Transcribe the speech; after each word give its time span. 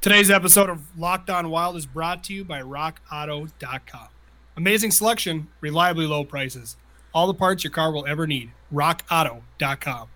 Today's 0.00 0.30
episode 0.30 0.70
of 0.70 0.98
Locked 0.98 1.28
On 1.28 1.50
Wild 1.50 1.76
is 1.76 1.84
brought 1.84 2.24
to 2.24 2.32
you 2.32 2.42
by 2.42 2.62
RockAuto.com. 2.62 4.08
Amazing 4.56 4.92
selection, 4.92 5.48
reliably 5.60 6.06
low 6.06 6.24
prices. 6.24 6.78
All 7.12 7.26
the 7.26 7.34
parts 7.34 7.64
your 7.64 7.70
car 7.70 7.92
will 7.92 8.06
ever 8.06 8.26
need. 8.26 8.50
RockAuto.com. 8.72 10.08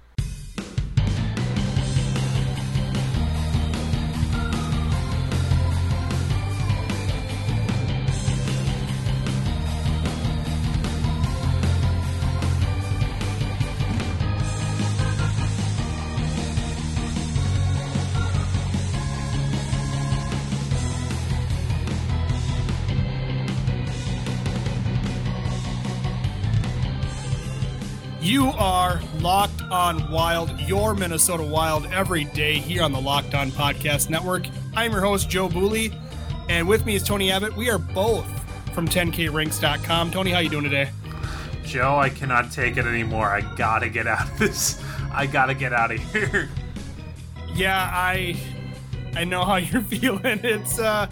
on 29.70 30.10
Wild, 30.10 30.58
your 30.60 30.94
Minnesota 30.94 31.42
Wild, 31.42 31.86
every 31.86 32.24
day 32.24 32.54
here 32.54 32.82
on 32.82 32.92
the 32.92 33.00
Locked 33.00 33.34
On 33.34 33.50
Podcast 33.50 34.10
Network. 34.10 34.46
I'm 34.74 34.92
your 34.92 35.00
host, 35.00 35.28
Joe 35.28 35.48
Bouley, 35.48 35.92
and 36.48 36.68
with 36.68 36.84
me 36.86 36.94
is 36.94 37.02
Tony 37.02 37.30
Abbott. 37.30 37.56
We 37.56 37.70
are 37.70 37.78
both 37.78 38.26
from 38.74 38.88
10krinks.com. 38.88 40.10
Tony, 40.10 40.30
how 40.30 40.40
you 40.40 40.48
doing 40.50 40.64
today? 40.64 40.90
Joe, 41.64 41.96
I 41.96 42.08
cannot 42.10 42.52
take 42.52 42.76
it 42.76 42.86
anymore. 42.86 43.28
I 43.28 43.40
gotta 43.56 43.88
get 43.88 44.06
out 44.06 44.30
of 44.30 44.38
this. 44.38 44.82
I 45.12 45.26
gotta 45.26 45.54
get 45.54 45.72
out 45.72 45.90
of 45.90 45.98
here. 46.12 46.48
Yeah, 47.54 47.90
I 47.92 48.36
I 49.16 49.24
know 49.24 49.44
how 49.44 49.56
you're 49.56 49.82
feeling. 49.82 50.40
It's 50.42 50.78
uh 50.78 51.06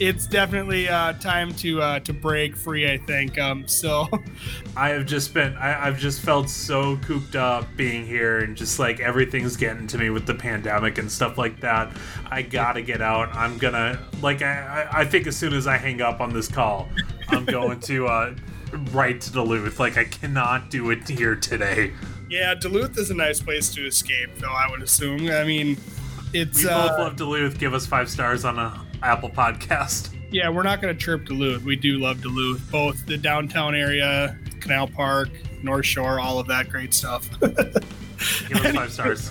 it's 0.00 0.26
definitely 0.26 0.88
uh, 0.88 1.14
time 1.14 1.54
to 1.54 1.80
uh, 1.80 2.00
to 2.00 2.12
break 2.12 2.56
free. 2.56 2.90
I 2.90 2.98
think. 2.98 3.38
Um, 3.38 3.66
so, 3.66 4.08
I 4.76 4.90
have 4.90 5.06
just 5.06 5.32
been. 5.34 5.56
I, 5.56 5.86
have 5.86 5.98
just 5.98 6.20
felt 6.20 6.48
so 6.48 6.96
cooped 6.98 7.36
up 7.36 7.66
being 7.76 8.06
here, 8.06 8.38
and 8.38 8.56
just 8.56 8.78
like 8.78 9.00
everything's 9.00 9.56
getting 9.56 9.86
to 9.88 9.98
me 9.98 10.10
with 10.10 10.26
the 10.26 10.34
pandemic 10.34 10.98
and 10.98 11.10
stuff 11.10 11.38
like 11.38 11.60
that. 11.60 11.96
I 12.30 12.42
gotta 12.42 12.82
get 12.82 13.00
out. 13.00 13.34
I'm 13.34 13.58
gonna 13.58 13.98
like. 14.20 14.42
I 14.42 14.88
I 14.90 15.04
think 15.04 15.26
as 15.26 15.36
soon 15.36 15.54
as 15.54 15.66
I 15.66 15.76
hang 15.76 16.00
up 16.00 16.20
on 16.20 16.32
this 16.32 16.48
call, 16.48 16.88
I'm 17.28 17.44
going 17.44 17.80
to 17.80 18.06
uh, 18.06 18.34
right 18.92 19.20
to 19.20 19.32
Duluth. 19.32 19.80
Like 19.80 19.96
I 19.96 20.04
cannot 20.04 20.70
do 20.70 20.90
it 20.90 21.08
here 21.08 21.36
today. 21.36 21.92
Yeah, 22.28 22.54
Duluth 22.54 22.98
is 22.98 23.10
a 23.10 23.14
nice 23.14 23.40
place 23.40 23.72
to 23.74 23.86
escape, 23.86 24.30
though. 24.38 24.50
I 24.50 24.68
would 24.70 24.82
assume. 24.82 25.30
I 25.30 25.44
mean, 25.44 25.76
it's. 26.32 26.58
We 26.58 26.68
both 26.68 26.90
uh, 26.90 26.98
love 26.98 27.16
Duluth. 27.16 27.58
Give 27.58 27.72
us 27.72 27.86
five 27.86 28.10
stars 28.10 28.44
on 28.44 28.58
a 28.58 28.85
Apple 29.06 29.30
Podcast. 29.30 30.12
Yeah, 30.28 30.50
we're 30.50 30.64
not 30.64 30.82
going 30.82 30.92
to 30.92 31.00
chirp 31.00 31.24
Duluth. 31.24 31.62
We 31.62 31.76
do 31.76 32.00
love 32.00 32.20
Duluth, 32.20 32.68
both 32.68 33.06
the 33.06 33.16
downtown 33.16 33.76
area, 33.76 34.36
Canal 34.58 34.88
Park, 34.88 35.28
North 35.62 35.86
Shore, 35.86 36.18
all 36.18 36.40
of 36.40 36.48
that 36.48 36.68
great 36.68 36.92
stuff. 36.92 37.30
Give 37.40 38.56
us 38.56 38.74
five 38.74 38.92
stars. 38.92 39.30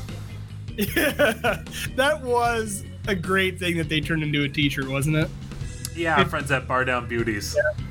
Yeah, 0.77 1.61
that 1.97 2.21
was 2.23 2.85
a 3.09 3.13
great 3.13 3.59
thing 3.59 3.75
that 3.75 3.89
they 3.89 3.99
turned 3.99 4.23
into 4.23 4.43
a 4.43 4.49
T-shirt, 4.49 4.87
wasn't 4.87 5.17
it? 5.17 5.29
Yeah, 5.97 6.15
our 6.15 6.25
friends 6.25 6.49
at 6.49 6.65
Bar 6.65 6.85
Down 6.85 7.09
Beauties. 7.09 7.53
Yeah. 7.57 7.83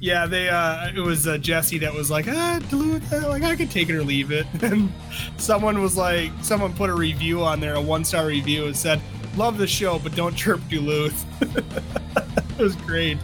Yeah, 0.00 0.26
they. 0.26 0.50
Uh, 0.50 0.92
it 0.94 1.00
was 1.00 1.26
uh, 1.26 1.38
Jesse 1.38 1.78
that 1.78 1.94
was 1.94 2.10
like, 2.10 2.28
ah, 2.28 2.60
Duluth. 2.68 3.10
Uh, 3.10 3.26
like 3.26 3.42
I 3.42 3.56
could 3.56 3.70
take 3.70 3.88
it 3.88 3.94
or 3.94 4.04
leave 4.04 4.32
it. 4.32 4.46
And 4.62 4.92
someone 5.38 5.80
was 5.80 5.96
like, 5.96 6.30
someone 6.42 6.74
put 6.74 6.90
a 6.90 6.94
review 6.94 7.42
on 7.42 7.58
there, 7.58 7.74
a 7.74 7.80
one 7.80 8.04
star 8.04 8.26
review, 8.26 8.66
and 8.66 8.76
said, 8.76 9.00
love 9.36 9.58
the 9.58 9.66
show, 9.66 9.98
but 9.98 10.14
don't 10.14 10.34
chirp 10.34 10.60
Duluth. 10.68 11.24
it 12.58 12.62
was 12.62 12.76
great. 12.76 13.18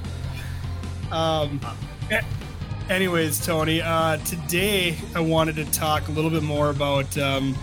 Um, 1.12 1.60
anyways, 2.88 3.44
Tony, 3.44 3.80
uh, 3.80 4.16
today 4.18 4.96
I 5.14 5.20
wanted 5.20 5.56
to 5.56 5.64
talk 5.66 6.08
a 6.08 6.10
little 6.10 6.30
bit 6.30 6.42
more 6.42 6.70
about 6.70 7.16
um, 7.18 7.54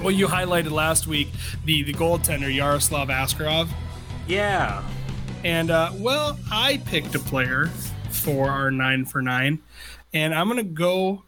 what 0.00 0.14
you 0.14 0.26
highlighted 0.26 0.70
last 0.70 1.06
week 1.06 1.28
the, 1.64 1.82
the 1.82 1.94
goaltender, 1.94 2.54
Yaroslav 2.54 3.08
Askarov. 3.08 3.68
Yeah. 4.26 4.82
And, 5.44 5.70
uh, 5.70 5.92
well, 5.94 6.38
I 6.50 6.82
picked 6.86 7.14
a 7.14 7.18
player 7.18 7.66
for 8.10 8.50
our 8.50 8.70
nine 8.70 9.06
for 9.06 9.22
nine, 9.22 9.60
and 10.12 10.34
I'm 10.34 10.48
going 10.48 10.58
to 10.58 10.62
go 10.62 11.24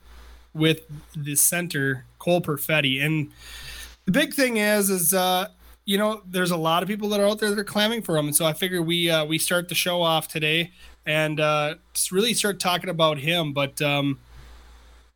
with 0.53 0.83
the 1.17 1.35
center, 1.35 2.05
Cole 2.19 2.41
Perfetti. 2.41 3.03
And 3.05 3.33
the 4.05 4.13
big 4.13 4.35
thing 4.35 4.59
is, 4.59 4.91
is, 4.91 5.15
uh, 5.15 5.49
you 5.85 5.99
know, 5.99 6.23
there's 6.27 6.51
a 6.51 6.57
lot 6.57 6.83
of 6.83 6.89
people 6.89 7.09
that 7.11 7.21
are 7.21 7.27
out 7.27 7.39
there 7.39 7.51
that 7.51 7.59
are 7.59 7.65
clamming 7.65 8.03
for 8.03 8.17
him, 8.17 8.27
and 8.27 8.35
so 8.37 8.45
I 8.45 8.53
figure 8.53 8.81
we 8.81 9.11
uh, 9.11 9.25
we 9.25 9.39
start 9.39 9.69
the 9.69 9.75
show 9.75 10.01
off 10.03 10.29
today 10.29 10.73
and 11.05 11.39
uh, 11.41 11.75
really 12.11 12.35
start 12.35 12.59
talking 12.59 12.89
about 12.89 13.19
him. 13.19 13.53
But 13.53 13.83
um, 13.83 14.19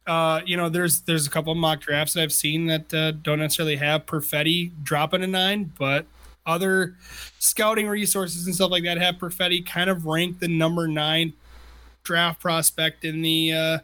uh, 0.07 0.41
you 0.45 0.57
know, 0.57 0.69
there's 0.69 1.01
there's 1.03 1.27
a 1.27 1.31
couple 1.31 1.53
of 1.53 1.59
mock 1.59 1.81
drafts 1.81 2.15
that 2.15 2.23
I've 2.23 2.33
seen 2.33 2.67
that 2.67 2.93
uh, 2.93 3.13
don't 3.13 3.39
necessarily 3.39 3.77
have 3.77 4.07
Perfetti 4.07 4.73
dropping 4.83 5.23
a 5.23 5.27
nine, 5.27 5.73
but 5.79 6.07
other 6.47 6.97
scouting 7.39 7.89
resources 7.89 8.47
and 8.47 8.55
stuff 8.55 8.71
like 8.71 8.85
that 8.85 8.99
have 8.99 9.17
Perfetti 9.17 9.65
kind 9.65 9.89
of 9.89 10.07
ranked 10.07 10.41
the 10.41 10.49
number 10.49 10.89
nine 10.89 11.35
draft 12.05 12.41
prospect 12.41 13.05
in 13.05 13.23
the 13.23 13.53
uh, 13.53 13.79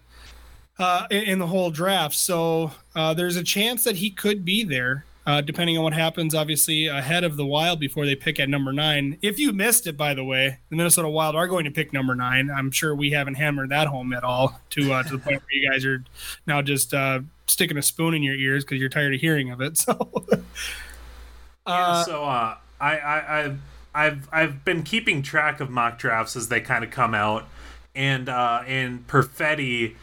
uh, 0.79 1.07
in 1.11 1.39
the 1.39 1.47
whole 1.47 1.71
draft. 1.71 2.15
So 2.15 2.73
uh, 2.95 3.15
there's 3.15 3.37
a 3.37 3.45
chance 3.45 3.85
that 3.85 3.97
he 3.97 4.11
could 4.11 4.45
be 4.45 4.65
there 4.65 5.05
uh, 5.27 5.41
depending 5.41 5.79
on 5.79 5.85
what 5.85 5.95
happens, 5.95 6.35
obviously, 6.35 6.87
ahead 6.87 7.25
of 7.25 7.37
the 7.37 7.47
Wild 7.47 7.81
before 7.81 8.05
they 8.05 8.15
pick 8.15 8.39
at 8.39 8.49
number 8.49 8.73
nine. 8.73 9.19
If 9.23 9.39
you 9.39 9.53
missed 9.53 9.87
it, 9.87 9.97
by 9.97 10.13
the 10.13 10.25
way, 10.25 10.59
the 10.69 10.77
Minnesota 10.77 11.09
Wild 11.09 11.35
are 11.35 11.49
going 11.49 11.65
to 11.65 11.71
pick 11.71 11.93
number 11.93 12.15
nine. 12.15 12.51
I'm 12.51 12.71
sure 12.71 12.95
we 12.95 13.11
haven't 13.11 13.35
hammered 13.35 13.71
that 13.71 13.87
home 13.87 14.13
at 14.13 14.23
all 14.23 14.61
to 14.71 14.93
uh, 14.93 15.03
to 15.05 15.13
the 15.13 15.19
point 15.19 15.41
where 15.41 15.53
you 15.53 15.71
guys 15.71 15.85
are 15.87 16.05
now 16.47 16.61
just 16.61 16.93
uh, 16.93 17.21
sticking 17.47 17.79
a 17.79 17.83
spoon 17.83 18.15
in 18.15 18.23
your 18.23 18.35
ears 18.35 18.65
because 18.65 18.79
you're 18.79 18.91
tired 18.91 19.15
of 19.15 19.21
hearing 19.21 19.51
of 19.51 19.61
it. 19.61 19.85
So, 21.67 21.73
yeah, 21.73 22.03
so 22.03 22.25
uh, 22.25 22.59
I, 22.79 22.99
I, 22.99 23.41
I, 23.41 23.57
I've 23.95 24.29
I've 24.31 24.65
been 24.67 24.83
keeping 24.83 25.23
track 25.23 25.61
of 25.61 25.71
mock 25.71 25.99
drafts 25.99 26.37
as 26.37 26.49
they 26.49 26.61
kind 26.61 26.85
of 26.85 26.91
come 26.91 27.15
out, 27.15 27.47
and 27.95 28.29
uh, 28.29 28.63
and 28.67 29.07
Perfetti 29.07 29.95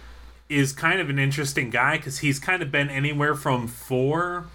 is 0.49 0.73
kind 0.73 0.99
of 0.99 1.11
an 1.11 1.19
interesting 1.19 1.69
guy 1.69 1.97
because 1.97 2.17
he's 2.19 2.39
kind 2.39 2.63
of 2.63 2.71
been 2.71 2.89
anywhere 2.89 3.35
from 3.35 3.67
four 3.67 4.47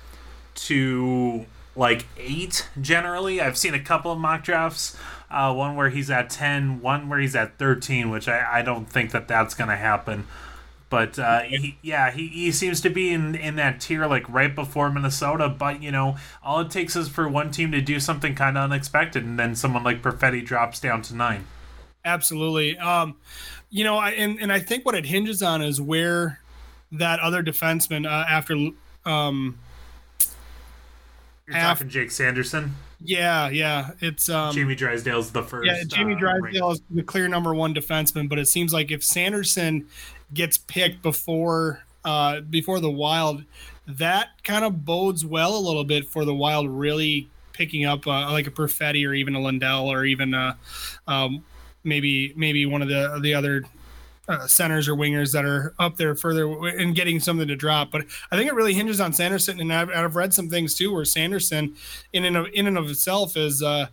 to 0.56 1.46
like 1.74 2.06
eight 2.16 2.68
generally. 2.80 3.40
I've 3.40 3.56
seen 3.56 3.74
a 3.74 3.80
couple 3.80 4.10
of 4.10 4.18
mock 4.18 4.44
drafts. 4.44 4.96
Uh, 5.30 5.52
one 5.52 5.74
where 5.74 5.90
he's 5.90 6.08
at 6.08 6.30
10, 6.30 6.80
one 6.80 7.08
where 7.08 7.18
he's 7.18 7.34
at 7.34 7.58
13, 7.58 8.10
which 8.10 8.28
I, 8.28 8.58
I 8.58 8.62
don't 8.62 8.88
think 8.88 9.10
that 9.10 9.26
that's 9.26 9.54
going 9.54 9.70
to 9.70 9.76
happen. 9.76 10.26
But 10.88 11.18
uh, 11.18 11.40
he, 11.40 11.78
yeah, 11.82 12.12
he, 12.12 12.28
he 12.28 12.52
seems 12.52 12.80
to 12.82 12.90
be 12.90 13.12
in, 13.12 13.34
in 13.34 13.56
that 13.56 13.80
tier 13.80 14.06
like 14.06 14.28
right 14.28 14.54
before 14.54 14.88
Minnesota. 14.88 15.48
But, 15.48 15.82
you 15.82 15.90
know, 15.90 16.16
all 16.44 16.60
it 16.60 16.70
takes 16.70 16.94
is 16.94 17.08
for 17.08 17.28
one 17.28 17.50
team 17.50 17.72
to 17.72 17.80
do 17.80 17.98
something 17.98 18.36
kind 18.36 18.56
of 18.56 18.64
unexpected, 18.70 19.24
and 19.24 19.38
then 19.38 19.56
someone 19.56 19.82
like 19.82 20.00
Perfetti 20.00 20.44
drops 20.44 20.78
down 20.78 21.02
to 21.02 21.14
nine. 21.14 21.46
Absolutely. 22.04 22.78
Um, 22.78 23.16
you 23.68 23.82
know, 23.82 23.96
I, 23.96 24.10
and, 24.10 24.38
and 24.40 24.52
I 24.52 24.60
think 24.60 24.86
what 24.86 24.94
it 24.94 25.06
hinges 25.06 25.42
on 25.42 25.60
is 25.60 25.80
where 25.80 26.40
that 26.92 27.18
other 27.18 27.42
defenseman 27.42 28.06
uh, 28.06 28.24
after 28.28 28.70
um, 29.04 29.58
you're 31.46 31.56
half, 31.56 31.78
talking 31.78 31.90
Jake 31.90 32.10
Sanderson. 32.10 32.74
Yeah, 33.00 33.48
yeah. 33.50 33.90
It's 34.00 34.28
um 34.28 34.54
Jamie 34.54 34.74
Drysdale's 34.74 35.30
the 35.30 35.42
first. 35.42 35.66
Yeah, 35.66 35.82
Jamie 35.86 36.14
uh, 36.14 36.18
Drysdale 36.18 36.70
is 36.72 36.82
the 36.90 37.02
clear 37.02 37.28
number 37.28 37.54
one 37.54 37.74
defenseman, 37.74 38.28
but 38.28 38.38
it 38.38 38.48
seems 38.48 38.72
like 38.72 38.90
if 38.90 39.04
Sanderson 39.04 39.86
gets 40.34 40.58
picked 40.58 41.02
before 41.02 41.82
uh 42.04 42.40
before 42.40 42.80
the 42.80 42.90
Wild, 42.90 43.44
that 43.86 44.28
kind 44.42 44.64
of 44.64 44.84
bodes 44.84 45.24
well 45.24 45.56
a 45.56 45.60
little 45.60 45.84
bit 45.84 46.08
for 46.08 46.24
the 46.24 46.34
Wild 46.34 46.68
really 46.68 47.28
picking 47.52 47.84
up 47.84 48.06
uh, 48.06 48.30
like 48.30 48.46
a 48.46 48.50
Perfetti 48.50 49.08
or 49.08 49.14
even 49.14 49.34
a 49.34 49.40
Lundell 49.40 49.88
or 49.88 50.04
even 50.04 50.34
a 50.34 50.56
um, 51.06 51.44
maybe 51.84 52.32
maybe 52.36 52.66
one 52.66 52.82
of 52.82 52.88
the 52.88 53.18
the 53.22 53.34
other 53.34 53.64
uh, 54.28 54.46
centers 54.46 54.88
or 54.88 54.94
wingers 54.94 55.32
that 55.32 55.44
are 55.44 55.74
up 55.78 55.96
there 55.96 56.14
further 56.14 56.46
and 56.68 56.94
getting 56.94 57.20
something 57.20 57.48
to 57.48 57.56
drop. 57.56 57.90
But 57.90 58.06
I 58.30 58.36
think 58.36 58.48
it 58.50 58.54
really 58.54 58.74
hinges 58.74 59.00
on 59.00 59.12
Sanderson, 59.12 59.60
and 59.60 59.72
I've, 59.72 59.90
I've 59.90 60.16
read 60.16 60.34
some 60.34 60.48
things 60.48 60.74
too 60.74 60.92
where 60.92 61.04
Sanderson, 61.04 61.74
in 62.12 62.24
and 62.24 62.36
of, 62.36 62.46
in 62.52 62.66
and 62.66 62.78
of 62.78 62.90
itself, 62.90 63.36
is 63.36 63.62
uh, 63.62 63.86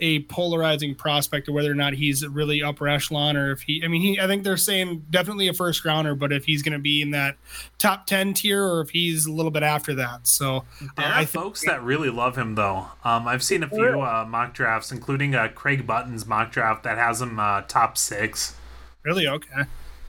a 0.00 0.20
polarizing 0.24 0.94
prospect 0.94 1.48
of 1.48 1.54
whether 1.54 1.70
or 1.70 1.74
not 1.74 1.92
he's 1.92 2.26
really 2.26 2.62
upper 2.62 2.86
echelon 2.86 3.36
or 3.36 3.50
if 3.50 3.62
he. 3.62 3.82
I 3.84 3.88
mean, 3.88 4.00
he. 4.00 4.20
I 4.20 4.26
think 4.26 4.44
they're 4.44 4.56
saying 4.56 5.06
definitely 5.10 5.48
a 5.48 5.54
first 5.54 5.84
rounder, 5.84 6.14
but 6.14 6.32
if 6.32 6.44
he's 6.44 6.62
going 6.62 6.74
to 6.74 6.78
be 6.78 7.02
in 7.02 7.10
that 7.12 7.36
top 7.78 8.06
ten 8.06 8.34
tier 8.34 8.64
or 8.64 8.80
if 8.82 8.90
he's 8.90 9.26
a 9.26 9.32
little 9.32 9.50
bit 9.50 9.62
after 9.62 9.94
that. 9.96 10.26
So 10.26 10.64
there 10.96 11.06
uh, 11.06 11.22
are 11.22 11.26
folks 11.26 11.64
that 11.64 11.82
really 11.82 12.10
love 12.10 12.36
him 12.36 12.54
though. 12.54 12.86
Um, 13.02 13.26
I've 13.26 13.42
seen 13.42 13.62
a 13.62 13.68
few 13.68 14.00
uh, 14.00 14.24
mock 14.28 14.54
drafts, 14.54 14.92
including 14.92 15.34
uh, 15.34 15.48
Craig 15.48 15.86
Button's 15.86 16.26
mock 16.26 16.52
draft 16.52 16.84
that 16.84 16.98
has 16.98 17.20
him 17.20 17.40
uh, 17.40 17.62
top 17.62 17.98
six. 17.98 18.54
Really? 19.08 19.26
Okay. 19.26 19.62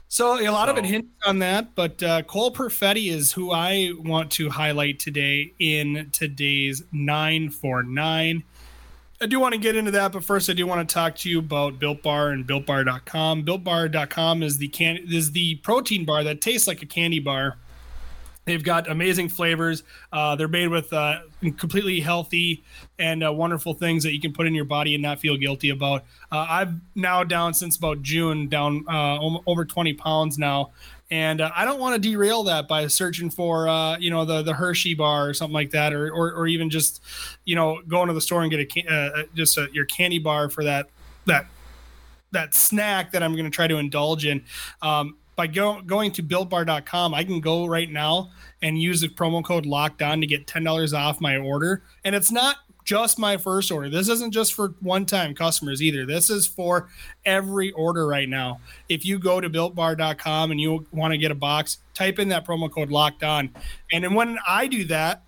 So 0.08 0.38
a 0.38 0.50
lot 0.50 0.66
so. 0.68 0.72
of 0.72 0.78
it 0.78 0.84
hints 0.84 1.08
on 1.24 1.38
that, 1.38 1.74
but 1.74 2.02
uh, 2.02 2.20
Cole 2.22 2.52
Perfetti 2.52 3.10
is 3.10 3.32
who 3.32 3.50
I 3.50 3.92
want 3.98 4.30
to 4.32 4.50
highlight 4.50 4.98
today 4.98 5.54
in 5.58 6.10
today's 6.12 6.82
nine 6.92 7.48
for 7.48 7.82
nine. 7.82 8.44
I 9.18 9.26
do 9.26 9.40
want 9.40 9.54
to 9.54 9.58
get 9.58 9.74
into 9.74 9.90
that, 9.92 10.12
but 10.12 10.22
first 10.22 10.50
I 10.50 10.52
do 10.52 10.66
want 10.66 10.86
to 10.86 10.92
talk 10.92 11.16
to 11.16 11.30
you 11.30 11.38
about 11.38 11.78
Built 11.78 12.02
Bar 12.02 12.28
and 12.28 12.46
BuiltBar.com. 12.46 13.46
BuiltBar.com 13.46 14.42
is 14.42 14.58
the 14.58 14.68
can 14.68 14.98
is 15.08 15.32
the 15.32 15.54
protein 15.56 16.04
bar 16.04 16.24
that 16.24 16.42
tastes 16.42 16.66
like 16.66 16.82
a 16.82 16.86
candy 16.86 17.20
bar. 17.20 17.56
They've 18.46 18.62
got 18.62 18.90
amazing 18.90 19.28
flavors. 19.28 19.82
Uh, 20.12 20.34
they're 20.34 20.48
made 20.48 20.68
with 20.68 20.92
uh, 20.92 21.20
completely 21.58 22.00
healthy 22.00 22.64
and 22.98 23.24
uh, 23.24 23.32
wonderful 23.32 23.74
things 23.74 24.02
that 24.04 24.12
you 24.12 24.20
can 24.20 24.32
put 24.32 24.46
in 24.46 24.54
your 24.54 24.64
body 24.64 24.94
and 24.94 25.02
not 25.02 25.20
feel 25.20 25.36
guilty 25.36 25.70
about. 25.70 26.04
Uh, 26.32 26.46
I've 26.48 26.74
now 26.94 27.22
down 27.22 27.54
since 27.54 27.76
about 27.76 28.02
June, 28.02 28.48
down 28.48 28.84
uh, 28.88 29.18
over 29.46 29.64
20 29.64 29.92
pounds 29.94 30.38
now, 30.38 30.70
and 31.10 31.40
uh, 31.40 31.50
I 31.54 31.64
don't 31.64 31.78
want 31.78 32.02
to 32.02 32.08
derail 32.08 32.44
that 32.44 32.66
by 32.66 32.86
searching 32.86 33.30
for 33.30 33.66
you 34.00 34.10
know 34.10 34.24
the 34.24 34.42
the 34.42 34.54
Hershey 34.54 34.94
bar 34.94 35.28
or 35.28 35.34
something 35.34 35.54
like 35.54 35.70
that, 35.70 35.92
or 35.92 36.10
or, 36.10 36.32
or 36.32 36.46
even 36.46 36.70
just 36.70 37.02
you 37.44 37.56
know 37.56 37.82
going 37.86 38.08
to 38.08 38.14
the 38.14 38.20
store 38.20 38.42
and 38.42 38.50
get 38.50 38.60
a 38.60 38.92
uh, 38.92 39.22
just 39.34 39.58
a, 39.58 39.68
your 39.72 39.84
candy 39.84 40.18
bar 40.18 40.48
for 40.48 40.64
that 40.64 40.88
that 41.26 41.46
that 42.32 42.54
snack 42.54 43.12
that 43.12 43.22
I'm 43.22 43.32
going 43.32 43.44
to 43.44 43.50
try 43.50 43.66
to 43.66 43.76
indulge 43.76 44.24
in. 44.24 44.44
Um, 44.82 45.16
by 45.40 45.46
go, 45.46 45.80
going 45.80 46.12
to 46.12 46.22
builtbar.com, 46.22 47.14
I 47.14 47.24
can 47.24 47.40
go 47.40 47.64
right 47.64 47.90
now 47.90 48.30
and 48.60 48.78
use 48.78 49.00
the 49.00 49.08
promo 49.08 49.42
code 49.42 49.64
locked 49.64 50.02
on 50.02 50.20
to 50.20 50.26
get 50.26 50.46
$10 50.46 50.92
off 50.92 51.18
my 51.18 51.38
order. 51.38 51.82
And 52.04 52.14
it's 52.14 52.30
not 52.30 52.56
just 52.84 53.18
my 53.18 53.38
first 53.38 53.70
order. 53.70 53.88
This 53.88 54.10
isn't 54.10 54.32
just 54.32 54.52
for 54.52 54.74
one 54.80 55.06
time 55.06 55.34
customers 55.34 55.82
either. 55.82 56.04
This 56.04 56.28
is 56.28 56.46
for 56.46 56.90
every 57.24 57.72
order 57.72 58.06
right 58.06 58.28
now. 58.28 58.60
If 58.90 59.06
you 59.06 59.18
go 59.18 59.40
to 59.40 59.48
builtbar.com 59.48 60.50
and 60.50 60.60
you 60.60 60.86
want 60.92 61.12
to 61.12 61.18
get 61.18 61.30
a 61.30 61.34
box, 61.34 61.78
type 61.94 62.18
in 62.18 62.28
that 62.28 62.46
promo 62.46 62.70
code 62.70 62.90
locked 62.90 63.22
on. 63.22 63.48
And 63.90 64.04
then 64.04 64.12
when 64.12 64.38
I 64.46 64.66
do 64.66 64.84
that, 64.86 65.22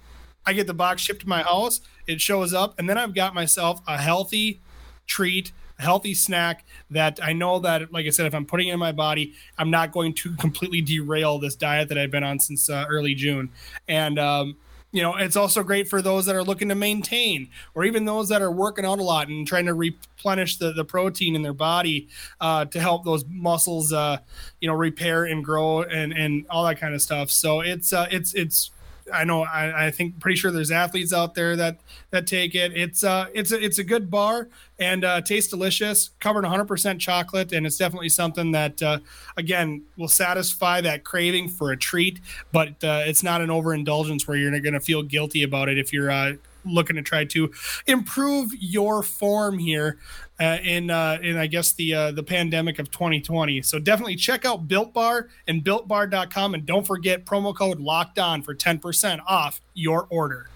I 0.44 0.52
get 0.52 0.66
the 0.66 0.74
box 0.74 1.00
shipped 1.00 1.22
to 1.22 1.28
my 1.28 1.42
house, 1.42 1.80
it 2.06 2.20
shows 2.20 2.52
up, 2.52 2.78
and 2.78 2.86
then 2.86 2.98
I've 2.98 3.14
got 3.14 3.32
myself 3.32 3.80
a 3.88 3.96
healthy 3.96 4.60
treat 5.06 5.52
healthy 5.82 6.14
snack 6.14 6.64
that 6.90 7.18
I 7.22 7.32
know 7.32 7.58
that, 7.60 7.92
like 7.92 8.06
I 8.06 8.10
said, 8.10 8.26
if 8.26 8.34
I'm 8.34 8.46
putting 8.46 8.68
it 8.68 8.72
in 8.72 8.78
my 8.78 8.92
body, 8.92 9.34
I'm 9.58 9.70
not 9.70 9.92
going 9.92 10.14
to 10.14 10.34
completely 10.36 10.80
derail 10.80 11.38
this 11.38 11.56
diet 11.56 11.88
that 11.88 11.98
I've 11.98 12.10
been 12.10 12.24
on 12.24 12.38
since 12.38 12.70
uh, 12.70 12.86
early 12.88 13.14
June. 13.14 13.50
And 13.88 14.18
um, 14.18 14.56
you 14.92 15.02
know, 15.02 15.16
it's 15.16 15.36
also 15.36 15.62
great 15.62 15.88
for 15.88 16.02
those 16.02 16.26
that 16.26 16.36
are 16.36 16.44
looking 16.44 16.68
to 16.68 16.74
maintain 16.74 17.48
or 17.74 17.84
even 17.84 18.04
those 18.04 18.28
that 18.28 18.42
are 18.42 18.52
working 18.52 18.84
out 18.84 18.98
a 18.98 19.02
lot 19.02 19.28
and 19.28 19.46
trying 19.46 19.64
to 19.64 19.74
replenish 19.74 20.58
the, 20.58 20.72
the 20.72 20.84
protein 20.84 21.34
in 21.34 21.40
their 21.42 21.54
body 21.54 22.08
uh, 22.40 22.66
to 22.66 22.78
help 22.78 23.02
those 23.04 23.24
muscles, 23.26 23.92
uh, 23.92 24.18
you 24.60 24.68
know, 24.68 24.74
repair 24.74 25.24
and 25.24 25.42
grow 25.42 25.82
and, 25.82 26.12
and 26.12 26.46
all 26.50 26.64
that 26.64 26.78
kind 26.78 26.94
of 26.94 27.00
stuff. 27.00 27.30
So 27.30 27.60
it's, 27.60 27.92
uh, 27.92 28.06
it's, 28.10 28.34
it's, 28.34 28.70
I 29.12 29.24
know 29.24 29.42
I, 29.42 29.86
I 29.86 29.90
think 29.90 30.18
pretty 30.20 30.36
sure 30.36 30.50
there's 30.50 30.70
athletes 30.70 31.12
out 31.12 31.34
there 31.34 31.54
that 31.56 31.78
that 32.10 32.26
take 32.26 32.54
it. 32.54 32.72
It's 32.76 33.04
uh 33.04 33.26
it's 33.34 33.52
a 33.52 33.62
it's 33.62 33.78
a 33.78 33.84
good 33.84 34.10
bar 34.10 34.48
and 34.78 35.04
uh, 35.04 35.20
tastes 35.20 35.48
delicious, 35.50 36.10
covered 36.18 36.44
100% 36.44 36.98
chocolate, 36.98 37.52
and 37.52 37.66
it's 37.66 37.76
definitely 37.76 38.08
something 38.08 38.50
that 38.52 38.82
uh, 38.82 38.98
again 39.36 39.82
will 39.96 40.08
satisfy 40.08 40.80
that 40.80 41.04
craving 41.04 41.48
for 41.48 41.70
a 41.70 41.76
treat, 41.76 42.18
but 42.50 42.82
uh, 42.82 43.02
it's 43.06 43.22
not 43.22 43.40
an 43.40 43.50
overindulgence 43.50 44.26
where 44.26 44.36
you're 44.36 44.50
going 44.60 44.72
to 44.74 44.80
feel 44.80 45.02
guilty 45.02 45.42
about 45.42 45.68
it 45.68 45.78
if 45.78 45.92
you're 45.92 46.10
uh, 46.10 46.32
looking 46.64 46.96
to 46.96 47.02
try 47.02 47.24
to 47.26 47.52
improve 47.86 48.52
your 48.58 49.02
form 49.02 49.58
here 49.58 49.98
uh, 50.40 50.58
in 50.62 50.90
uh, 50.90 51.18
in 51.22 51.36
I 51.36 51.46
guess 51.46 51.72
the 51.72 51.94
uh, 51.94 52.12
the 52.12 52.22
pandemic 52.22 52.78
of 52.78 52.90
2020. 52.90 53.62
So 53.62 53.78
definitely 53.78 54.16
check 54.16 54.44
out 54.44 54.68
Built 54.68 54.92
Bar 54.92 55.28
and 55.46 55.64
BuiltBar.com, 55.64 56.54
and 56.54 56.66
don't 56.66 56.86
forget 56.86 57.24
promo 57.24 57.54
code 57.54 57.80
Locked 57.80 58.18
On 58.18 58.42
for 58.42 58.54
10% 58.54 59.20
off 59.26 59.60
your 59.74 60.06
order. 60.10 60.48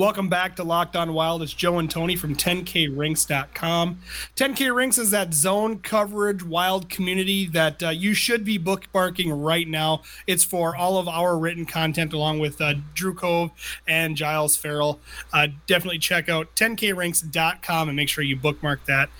Welcome 0.00 0.30
back 0.30 0.56
to 0.56 0.64
Locked 0.64 0.96
On 0.96 1.12
Wild. 1.12 1.42
It's 1.42 1.52
Joe 1.52 1.78
and 1.78 1.90
Tony 1.90 2.16
from 2.16 2.34
10krinks.com. 2.34 3.98
10k 4.34 4.74
Rinks 4.74 4.96
is 4.96 5.10
that 5.10 5.34
zone 5.34 5.80
coverage 5.80 6.42
wild 6.42 6.88
community 6.88 7.46
that 7.48 7.82
uh, 7.82 7.90
you 7.90 8.14
should 8.14 8.42
be 8.42 8.58
bookmarking 8.58 9.26
right 9.30 9.68
now. 9.68 10.00
It's 10.26 10.42
for 10.42 10.74
all 10.74 10.96
of 10.96 11.06
our 11.06 11.36
written 11.36 11.66
content 11.66 12.14
along 12.14 12.38
with 12.38 12.62
uh, 12.62 12.76
Drew 12.94 13.12
Cove 13.12 13.50
and 13.86 14.16
Giles 14.16 14.56
Farrell. 14.56 15.00
Uh, 15.34 15.48
definitely 15.66 15.98
check 15.98 16.30
out 16.30 16.56
10krinks.com 16.56 17.90
and 17.90 17.94
make 17.94 18.08
sure 18.08 18.24
you 18.24 18.36
bookmark 18.36 18.86
that. 18.86 19.10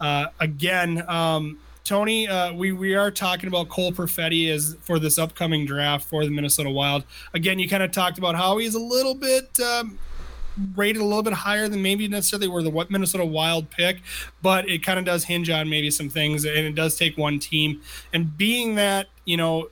Uh, 0.00 0.28
again, 0.40 1.04
um, 1.06 1.58
Tony, 1.84 2.28
uh, 2.28 2.54
we 2.54 2.72
we 2.72 2.94
are 2.94 3.10
talking 3.10 3.48
about 3.48 3.68
Cole 3.68 3.92
Perfetti 3.92 4.50
as 4.50 4.76
for 4.80 4.98
this 4.98 5.18
upcoming 5.18 5.66
draft 5.66 6.08
for 6.08 6.24
the 6.24 6.30
Minnesota 6.30 6.70
Wild. 6.70 7.04
Again, 7.34 7.58
you 7.58 7.68
kind 7.68 7.82
of 7.82 7.92
talked 7.92 8.16
about 8.16 8.36
how 8.36 8.56
he's 8.56 8.74
a 8.74 8.80
little 8.80 9.14
bit 9.14 9.60
um, 9.60 9.98
rated 10.74 11.00
a 11.00 11.04
little 11.04 11.22
bit 11.22 11.32
higher 11.32 11.68
than 11.68 11.82
maybe 11.82 12.08
necessarily 12.08 12.48
were 12.48 12.62
the 12.62 12.86
Minnesota 12.88 13.24
Wild 13.24 13.70
pick, 13.70 14.02
but 14.42 14.68
it 14.68 14.82
kind 14.82 14.98
of 14.98 15.04
does 15.04 15.24
hinge 15.24 15.48
on 15.50 15.68
maybe 15.68 15.90
some 15.90 16.08
things, 16.08 16.44
and 16.44 16.58
it 16.58 16.74
does 16.74 16.96
take 16.96 17.16
one 17.16 17.38
team. 17.38 17.80
And 18.12 18.36
being 18.36 18.74
that 18.74 19.08
you 19.30 19.36
know, 19.36 19.68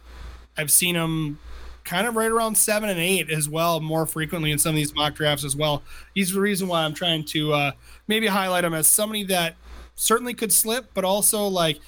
I've 0.56 0.70
seen 0.70 0.94
him 0.94 1.38
kind 1.82 2.06
of 2.06 2.14
right 2.14 2.30
around 2.30 2.56
seven 2.56 2.88
and 2.88 3.00
eight 3.00 3.28
as 3.28 3.48
well, 3.48 3.80
more 3.80 4.06
frequently 4.06 4.52
in 4.52 4.58
some 4.58 4.70
of 4.70 4.76
these 4.76 4.94
mock 4.94 5.14
drafts 5.16 5.44
as 5.44 5.56
well. 5.56 5.82
He's 6.14 6.32
the 6.32 6.40
reason 6.40 6.68
why 6.68 6.84
I'm 6.84 6.94
trying 6.94 7.24
to 7.24 7.52
uh, 7.52 7.72
maybe 8.06 8.28
highlight 8.28 8.64
him 8.64 8.72
as 8.72 8.86
somebody 8.86 9.24
that 9.24 9.56
certainly 9.96 10.32
could 10.32 10.52
slip, 10.52 10.90
but 10.94 11.04
also 11.04 11.44
like 11.46 11.80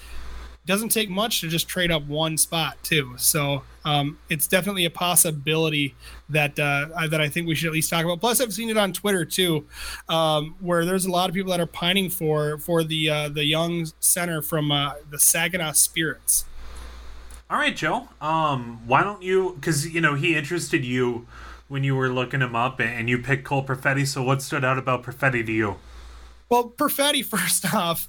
doesn't 0.67 0.91
take 0.91 1.09
much 1.09 1.41
to 1.41 1.49
just 1.49 1.69
trade 1.69 1.91
up 1.91 2.07
one 2.07 2.37
spot 2.37 2.77
too. 2.83 3.15
So 3.17 3.63
um, 3.85 4.19
it's 4.29 4.47
definitely 4.47 4.85
a 4.85 4.91
possibility 4.91 5.95
that 6.29 6.59
uh, 6.59 7.07
that 7.09 7.21
I 7.21 7.29
think 7.29 7.49
we 7.49 7.55
should 7.55 7.69
at 7.69 7.73
least 7.73 7.91
talk 7.91 8.05
about. 8.05 8.21
Plus, 8.21 8.41
I've 8.41 8.53
seen 8.53 8.69
it 8.69 8.77
on 8.77 8.93
Twitter 8.93 9.25
too, 9.25 9.67
um, 10.09 10.55
where 10.61 10.85
there's 10.85 11.07
a 11.07 11.11
lot 11.11 11.29
of 11.29 11.35
people 11.35 11.51
that 11.51 11.61
are 11.61 11.67
pining 11.67 12.11
for 12.11 12.59
for 12.59 12.85
the 12.85 13.09
uh, 13.09 13.29
the 13.29 13.45
young 13.45 13.87
center 14.01 14.43
from 14.43 14.71
uh, 14.71 14.95
the 15.11 15.19
Saginaw 15.19 15.73
Spirits. 15.73 16.45
All 17.49 17.59
right, 17.59 17.75
Joe. 17.75 18.09
Um, 18.21 18.87
why 18.87 19.03
don't 19.03 19.23
you? 19.23 19.55
Because 19.55 19.93
you 19.93 20.01
know 20.01 20.15
he 20.15 20.37
interested 20.37 20.85
you 20.85 21.27
when 21.69 21.85
you 21.85 21.97
were 21.97 22.09
looking 22.09 22.41
him 22.41 22.55
up, 22.55 22.81
and 22.81 23.09
you 23.09 23.19
picked 23.19 23.45
Cole 23.45 23.65
Perfetti. 23.65 24.07
So 24.07 24.23
what 24.23 24.43
stood 24.43 24.65
out 24.65 24.79
about 24.79 25.03
Perfetti 25.03 25.45
to 25.47 25.53
you? 25.53 25.77
Well, 26.51 26.71
Perfetti, 26.77 27.25
first 27.25 27.75
off 27.75 28.09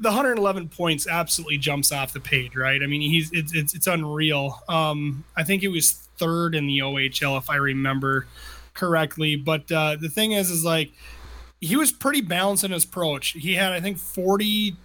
the 0.00 0.08
111 0.08 0.70
points 0.70 1.06
absolutely 1.06 1.58
jumps 1.58 1.92
off 1.92 2.12
the 2.14 2.20
page, 2.20 2.56
right? 2.56 2.82
I 2.82 2.86
mean, 2.86 3.02
he's 3.02 3.30
it's 3.32 3.54
it's, 3.54 3.74
it's 3.74 3.86
unreal. 3.86 4.58
Um, 4.68 5.24
I 5.36 5.44
think 5.44 5.62
it 5.62 5.68
was 5.68 5.92
third 6.16 6.54
in 6.54 6.66
the 6.66 6.78
OHL 6.78 7.38
if 7.38 7.50
I 7.50 7.56
remember 7.56 8.26
correctly. 8.72 9.36
But 9.36 9.70
uh, 9.70 9.96
the 10.00 10.08
thing 10.08 10.32
is, 10.32 10.50
is 10.50 10.64
like 10.64 10.92
he 11.60 11.76
was 11.76 11.92
pretty 11.92 12.22
balanced 12.22 12.64
in 12.64 12.70
his 12.70 12.84
approach. 12.84 13.32
He 13.32 13.54
had, 13.54 13.72
I 13.72 13.80
think, 13.80 13.98
40. 13.98 14.76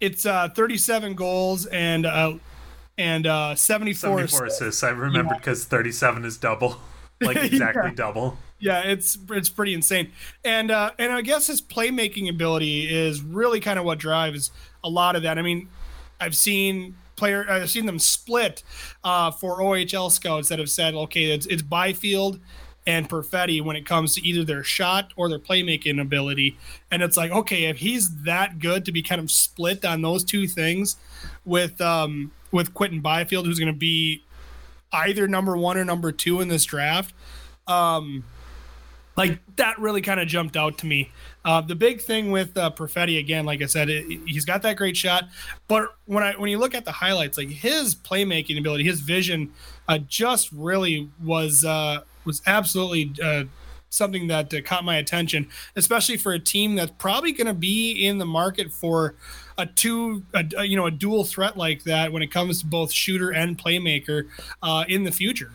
It's 0.00 0.24
uh, 0.24 0.48
37 0.50 1.14
goals 1.14 1.66
and 1.66 2.06
uh, 2.06 2.34
and 2.96 3.26
uh, 3.26 3.56
74, 3.56 4.26
74 4.28 4.46
assists. 4.46 4.82
I 4.84 4.90
remembered 4.90 5.38
because 5.38 5.64
yeah. 5.64 5.70
37 5.78 6.24
is 6.24 6.36
double, 6.36 6.76
like 7.20 7.36
exactly 7.42 7.90
yeah. 7.90 7.94
double 7.94 8.38
yeah, 8.62 8.82
it's 8.82 9.18
it's 9.30 9.48
pretty 9.48 9.74
insane, 9.74 10.12
and 10.44 10.70
uh, 10.70 10.92
and 10.96 11.12
I 11.12 11.20
guess 11.20 11.48
his 11.48 11.60
playmaking 11.60 12.30
ability 12.30 12.88
is 12.88 13.20
really 13.20 13.58
kind 13.58 13.76
of 13.76 13.84
what 13.84 13.98
drives 13.98 14.52
a 14.84 14.88
lot 14.88 15.16
of 15.16 15.22
that. 15.24 15.36
I 15.36 15.42
mean, 15.42 15.68
I've 16.20 16.36
seen 16.36 16.94
player 17.16 17.44
I've 17.50 17.70
seen 17.70 17.86
them 17.86 17.98
split 17.98 18.62
uh, 19.02 19.32
for 19.32 19.58
OHL 19.58 20.12
scouts 20.12 20.48
that 20.48 20.60
have 20.60 20.70
said, 20.70 20.94
okay, 20.94 21.32
it's 21.32 21.44
it's 21.46 21.60
Byfield 21.60 22.38
and 22.86 23.08
Perfetti 23.08 23.60
when 23.60 23.74
it 23.74 23.84
comes 23.84 24.14
to 24.14 24.26
either 24.26 24.44
their 24.44 24.62
shot 24.62 25.12
or 25.16 25.28
their 25.28 25.40
playmaking 25.40 26.00
ability, 26.00 26.56
and 26.92 27.02
it's 27.02 27.16
like, 27.16 27.32
okay, 27.32 27.64
if 27.64 27.78
he's 27.78 28.22
that 28.22 28.60
good 28.60 28.84
to 28.84 28.92
be 28.92 29.02
kind 29.02 29.20
of 29.20 29.28
split 29.28 29.84
on 29.84 30.02
those 30.02 30.22
two 30.22 30.46
things 30.46 30.94
with 31.44 31.80
um, 31.80 32.30
with 32.52 32.74
Quinton 32.74 33.00
Byfield, 33.00 33.44
who's 33.44 33.58
going 33.58 33.74
to 33.74 33.78
be 33.78 34.22
either 34.92 35.26
number 35.26 35.56
one 35.56 35.76
or 35.76 35.84
number 35.84 36.12
two 36.12 36.40
in 36.40 36.46
this 36.46 36.64
draft. 36.64 37.12
Um, 37.66 38.24
like 39.16 39.38
that 39.56 39.78
really 39.78 40.00
kind 40.00 40.20
of 40.20 40.28
jumped 40.28 40.56
out 40.56 40.78
to 40.78 40.86
me. 40.86 41.10
Uh, 41.44 41.60
the 41.60 41.74
big 41.74 42.00
thing 42.00 42.30
with 42.30 42.56
uh, 42.56 42.70
Perfetti, 42.70 43.18
again, 43.18 43.44
like 43.44 43.62
I 43.62 43.66
said, 43.66 43.90
it, 43.90 44.04
he's 44.26 44.44
got 44.44 44.62
that 44.62 44.76
great 44.76 44.96
shot, 44.96 45.24
but 45.68 45.94
when 46.06 46.22
I 46.22 46.32
when 46.34 46.50
you 46.50 46.58
look 46.58 46.74
at 46.74 46.84
the 46.84 46.92
highlights, 46.92 47.36
like 47.36 47.48
his 47.48 47.94
playmaking 47.94 48.58
ability, 48.58 48.84
his 48.84 49.00
vision, 49.00 49.52
uh, 49.88 49.98
just 49.98 50.50
really 50.52 51.10
was 51.22 51.64
uh, 51.64 52.00
was 52.24 52.42
absolutely 52.46 53.12
uh, 53.22 53.44
something 53.92 54.26
that 54.28 54.52
uh, 54.54 54.60
caught 54.62 54.84
my 54.84 54.96
attention, 54.96 55.48
especially 55.76 56.16
for 56.16 56.32
a 56.32 56.38
team 56.38 56.74
that's 56.76 56.92
probably 56.98 57.32
going 57.32 57.46
to 57.46 57.54
be 57.54 58.06
in 58.06 58.18
the 58.18 58.24
market 58.24 58.72
for 58.72 59.14
a 59.58 59.66
two, 59.66 60.22
a, 60.34 60.64
you 60.64 60.76
know, 60.76 60.86
a 60.86 60.90
dual 60.90 61.24
threat 61.24 61.56
like 61.56 61.84
that 61.84 62.12
when 62.12 62.22
it 62.22 62.30
comes 62.30 62.60
to 62.60 62.66
both 62.66 62.90
shooter 62.90 63.30
and 63.30 63.58
playmaker 63.58 64.28
uh, 64.62 64.84
in 64.88 65.04
the 65.04 65.12
future. 65.12 65.52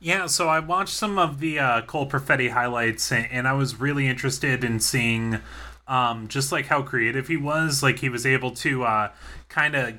Yeah, 0.00 0.26
so 0.26 0.48
I 0.48 0.60
watched 0.60 0.94
some 0.94 1.18
of 1.18 1.40
the 1.40 1.58
uh, 1.58 1.82
Cole 1.82 2.08
Perfetti 2.08 2.50
highlights, 2.50 3.10
and 3.10 3.48
I 3.48 3.52
was 3.54 3.80
really 3.80 4.06
interested 4.06 4.62
in 4.62 4.78
seeing 4.78 5.40
um, 5.88 6.28
just 6.28 6.52
like 6.52 6.66
how 6.66 6.82
creative 6.82 7.26
he 7.26 7.36
was. 7.36 7.82
Like 7.82 7.98
he 7.98 8.08
was 8.08 8.24
able 8.24 8.52
to 8.52 8.84
uh, 8.84 9.10
kind 9.48 9.74
of 9.74 9.94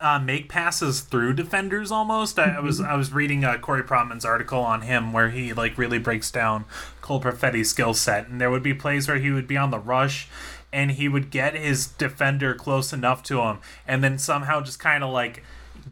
uh, 0.00 0.18
make 0.18 0.48
passes 0.48 1.02
through 1.02 1.34
defenders 1.34 1.90
almost. 1.92 2.38
I, 2.38 2.56
I 2.56 2.60
was 2.60 2.80
I 2.80 2.94
was 2.94 3.12
reading 3.12 3.44
uh, 3.44 3.58
Corey 3.58 3.82
Pronman's 3.82 4.24
article 4.24 4.60
on 4.60 4.80
him 4.80 5.12
where 5.12 5.28
he 5.28 5.52
like 5.52 5.76
really 5.76 5.98
breaks 5.98 6.30
down 6.30 6.64
Cole 7.02 7.20
Perfetti's 7.20 7.68
skill 7.68 7.92
set, 7.92 8.28
and 8.28 8.40
there 8.40 8.50
would 8.50 8.62
be 8.62 8.72
plays 8.72 9.08
where 9.08 9.18
he 9.18 9.30
would 9.30 9.46
be 9.46 9.58
on 9.58 9.70
the 9.70 9.78
rush 9.78 10.26
and 10.72 10.92
he 10.92 11.06
would 11.06 11.30
get 11.30 11.54
his 11.54 11.86
defender 11.86 12.54
close 12.54 12.94
enough 12.94 13.22
to 13.22 13.42
him 13.42 13.58
and 13.86 14.02
then 14.02 14.16
somehow 14.16 14.58
just 14.62 14.78
kind 14.80 15.04
of 15.04 15.10
like 15.12 15.44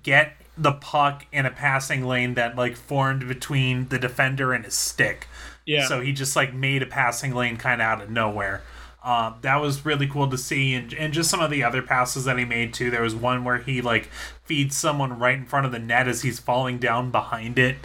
get 0.02 0.32
the 0.60 0.72
puck 0.72 1.24
in 1.32 1.46
a 1.46 1.50
passing 1.50 2.04
lane 2.04 2.34
that 2.34 2.54
like 2.54 2.76
formed 2.76 3.26
between 3.26 3.88
the 3.88 3.98
defender 3.98 4.52
and 4.52 4.64
his 4.64 4.74
stick. 4.74 5.26
Yeah. 5.64 5.86
So 5.86 6.00
he 6.00 6.12
just 6.12 6.36
like 6.36 6.52
made 6.52 6.82
a 6.82 6.86
passing 6.86 7.34
lane 7.34 7.56
kind 7.56 7.80
of 7.80 7.86
out 7.86 8.02
of 8.02 8.10
nowhere. 8.10 8.62
Uh, 9.02 9.32
that 9.40 9.56
was 9.56 9.86
really 9.86 10.06
cool 10.06 10.28
to 10.28 10.36
see, 10.36 10.74
and, 10.74 10.92
and 10.92 11.14
just 11.14 11.30
some 11.30 11.40
of 11.40 11.50
the 11.50 11.64
other 11.64 11.80
passes 11.80 12.26
that 12.26 12.38
he 12.38 12.44
made 12.44 12.74
too. 12.74 12.90
There 12.90 13.00
was 13.02 13.14
one 13.14 13.44
where 13.44 13.56
he 13.56 13.80
like 13.80 14.10
feeds 14.44 14.76
someone 14.76 15.18
right 15.18 15.38
in 15.38 15.46
front 15.46 15.64
of 15.64 15.72
the 15.72 15.78
net 15.78 16.06
as 16.06 16.20
he's 16.20 16.38
falling 16.38 16.78
down 16.78 17.10
behind 17.10 17.58
it. 17.58 17.76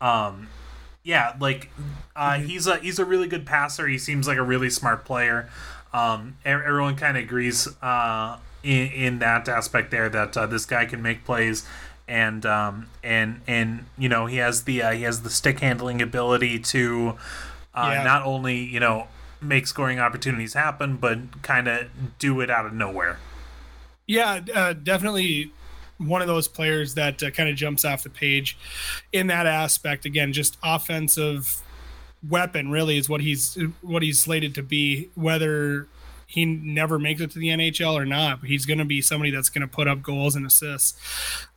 Um, 0.00 0.48
yeah, 1.02 1.36
like 1.38 1.68
uh, 2.16 2.32
mm-hmm. 2.32 2.46
he's 2.46 2.66
a 2.66 2.78
he's 2.78 2.98
a 2.98 3.04
really 3.04 3.28
good 3.28 3.44
passer. 3.44 3.86
He 3.86 3.98
seems 3.98 4.26
like 4.26 4.38
a 4.38 4.42
really 4.42 4.70
smart 4.70 5.04
player. 5.04 5.50
Um, 5.92 6.38
everyone 6.46 6.96
kind 6.96 7.18
of 7.18 7.24
agrees 7.24 7.68
uh, 7.82 8.38
in 8.62 8.88
in 8.88 9.18
that 9.18 9.46
aspect 9.48 9.90
there 9.90 10.08
that 10.08 10.34
uh, 10.34 10.46
this 10.46 10.64
guy 10.64 10.86
can 10.86 11.02
make 11.02 11.26
plays 11.26 11.66
and 12.06 12.44
um, 12.44 12.88
and 13.02 13.40
and 13.46 13.86
you 13.96 14.08
know 14.08 14.26
he 14.26 14.36
has 14.36 14.64
the 14.64 14.82
uh, 14.82 14.92
he 14.92 15.02
has 15.02 15.22
the 15.22 15.30
stick 15.30 15.60
handling 15.60 16.02
ability 16.02 16.58
to 16.58 17.16
uh, 17.74 17.92
yeah. 17.94 18.02
not 18.02 18.22
only 18.24 18.56
you 18.56 18.80
know 18.80 19.08
make 19.40 19.66
scoring 19.66 19.98
opportunities 19.98 20.54
happen, 20.54 20.96
but 20.96 21.42
kind 21.42 21.68
of 21.68 21.88
do 22.18 22.40
it 22.40 22.50
out 22.50 22.66
of 22.66 22.72
nowhere. 22.72 23.18
Yeah, 24.06 24.40
uh, 24.54 24.72
definitely 24.74 25.52
one 25.98 26.20
of 26.20 26.28
those 26.28 26.48
players 26.48 26.94
that 26.94 27.22
uh, 27.22 27.30
kind 27.30 27.48
of 27.48 27.56
jumps 27.56 27.84
off 27.84 28.02
the 28.02 28.10
page 28.10 28.58
in 29.12 29.28
that 29.28 29.46
aspect. 29.46 30.04
Again, 30.04 30.32
just 30.32 30.56
offensive 30.62 31.62
weapon 32.28 32.70
really 32.70 32.98
is 32.98 33.08
what 33.08 33.20
he's 33.20 33.58
what 33.80 34.02
he's 34.02 34.18
slated 34.18 34.54
to 34.56 34.62
be. 34.62 35.10
Whether 35.14 35.88
he 36.26 36.44
never 36.44 36.98
makes 36.98 37.20
it 37.20 37.30
to 37.32 37.38
the 37.38 37.48
NHL 37.48 37.94
or 37.94 38.04
not, 38.04 38.40
but 38.40 38.48
he's 38.48 38.66
going 38.66 38.78
to 38.78 38.84
be 38.84 39.00
somebody 39.00 39.30
that's 39.30 39.48
going 39.48 39.66
to 39.66 39.72
put 39.72 39.88
up 39.88 40.02
goals 40.02 40.36
and 40.36 40.46
assists. 40.46 40.94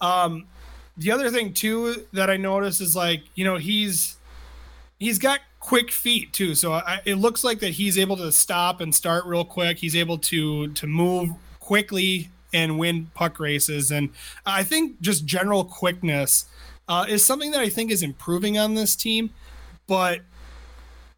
Um, 0.02 0.46
the 0.98 1.12
other 1.12 1.30
thing 1.30 1.54
too 1.54 2.06
that 2.14 2.30
I 2.30 2.38
noticed 2.38 2.82
is 2.82 2.96
like 2.96 3.24
you 3.36 3.46
know 3.46 3.58
he's 3.58 4.18
he's 5.00 5.20
got 5.20 5.42
quick 5.60 5.92
feet 5.92 6.34
too, 6.34 6.56
so 6.56 6.74
I, 6.74 7.02
it 7.06 7.16
looks 7.16 7.44
like 7.44 7.60
that 7.60 7.72
he's 7.72 7.98
able 7.98 8.18
to 8.18 8.32
stop 8.32 8.82
and 8.82 8.94
start 8.94 9.26
real 9.26 9.46
quick. 9.46 9.78
He's 9.78 9.96
able 9.96 10.18
to 10.20 10.70
to 10.70 10.88
move 10.88 11.32
quickly 11.60 12.30
and 12.54 12.80
win 12.80 13.12
puck 13.14 13.40
races, 13.40 13.92
and 13.92 14.10
I 14.46 14.64
think 14.64 15.00
just 15.02 15.26
general 15.26 15.64
quickness 15.64 16.46
uh, 16.88 17.06
is 17.08 17.24
something 17.24 17.52
that 17.52 17.62
I 17.62 17.70
think 17.70 17.92
is 17.92 18.02
improving 18.02 18.58
on 18.58 18.74
this 18.74 18.96
team, 18.96 19.30
but 19.88 20.22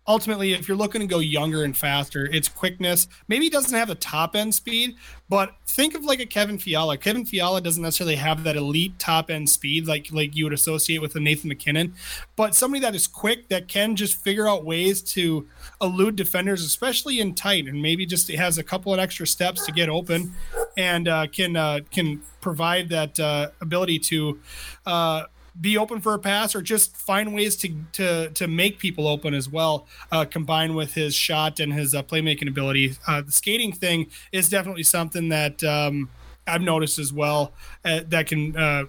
ultimately, 0.09 0.53
if 0.53 0.67
you're 0.67 0.75
looking 0.75 1.01
to 1.01 1.07
go 1.07 1.19
younger 1.19 1.63
and 1.63 1.77
faster, 1.77 2.25
it's 2.25 2.49
quickness. 2.49 3.07
Maybe 3.27 3.45
he 3.45 3.49
doesn't 3.49 3.77
have 3.77 3.87
the 3.87 3.95
top 3.95 4.35
end 4.35 4.55
speed, 4.55 4.95
but 5.29 5.53
think 5.67 5.95
of 5.95 6.03
like 6.03 6.19
a 6.19 6.25
Kevin 6.25 6.57
Fiala. 6.57 6.97
Kevin 6.97 7.25
Fiala 7.25 7.61
doesn't 7.61 7.83
necessarily 7.83 8.15
have 8.15 8.43
that 8.43 8.55
elite 8.55 8.97
top 8.97 9.29
end 9.29 9.49
speed 9.49 9.87
like 9.87 10.07
like 10.11 10.35
you 10.35 10.45
would 10.45 10.53
associate 10.53 10.99
with 10.99 11.15
a 11.15 11.19
Nathan 11.19 11.47
MacKinnon, 11.47 11.93
but 12.35 12.55
somebody 12.55 12.81
that 12.81 12.95
is 12.95 13.07
quick 13.07 13.47
that 13.49 13.67
can 13.67 13.95
just 13.95 14.21
figure 14.21 14.49
out 14.49 14.65
ways 14.65 15.01
to 15.13 15.47
elude 15.79 16.15
defenders, 16.15 16.65
especially 16.65 17.19
in 17.19 17.35
tight, 17.35 17.67
and 17.67 17.79
maybe 17.81 18.05
just 18.05 18.29
has 18.31 18.57
a 18.57 18.63
couple 18.63 18.91
of 18.91 18.99
extra 18.99 19.27
steps 19.27 19.65
to 19.67 19.71
get 19.71 19.89
open, 19.89 20.33
and 20.75 21.07
uh, 21.07 21.27
can 21.27 21.55
uh, 21.55 21.81
can 21.91 22.21
provide 22.41 22.89
that 22.89 23.19
uh, 23.19 23.51
ability 23.61 23.99
to 23.99 24.39
uh, 24.87 25.23
be 25.59 25.77
open 25.77 25.99
for 26.01 26.13
a 26.13 26.19
pass 26.19 26.55
or 26.55 26.61
just 26.61 26.95
find 26.95 27.33
ways 27.33 27.55
to 27.57 27.73
to 27.93 28.29
to 28.29 28.47
make 28.47 28.79
people 28.79 29.07
open 29.07 29.33
as 29.33 29.49
well. 29.49 29.87
Uh, 30.11 30.25
combined 30.25 30.75
with 30.75 30.93
his 30.93 31.15
shot 31.15 31.59
and 31.59 31.73
his 31.73 31.93
uh, 31.93 32.03
playmaking 32.03 32.47
ability, 32.47 32.95
uh, 33.07 33.21
the 33.21 33.31
skating 33.31 33.71
thing 33.71 34.07
is 34.31 34.49
definitely 34.49 34.83
something 34.83 35.29
that 35.29 35.63
um, 35.63 36.09
I've 36.47 36.61
noticed 36.61 36.99
as 36.99 37.13
well. 37.13 37.53
Uh, 37.85 38.01
that 38.07 38.27
can 38.27 38.55
uh, 38.55 38.85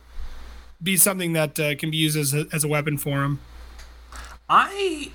be 0.83 0.97
something 0.97 1.33
that 1.35 1.59
uh, 1.59 1.75
can 1.77 1.91
be 1.91 1.97
used 1.97 2.17
as 2.17 2.35
a, 2.35 2.47
as 2.53 2.65
a 2.65 2.69
weapon 2.69 2.97
for 2.99 3.23
him. 3.23 3.41
I 4.49 5.13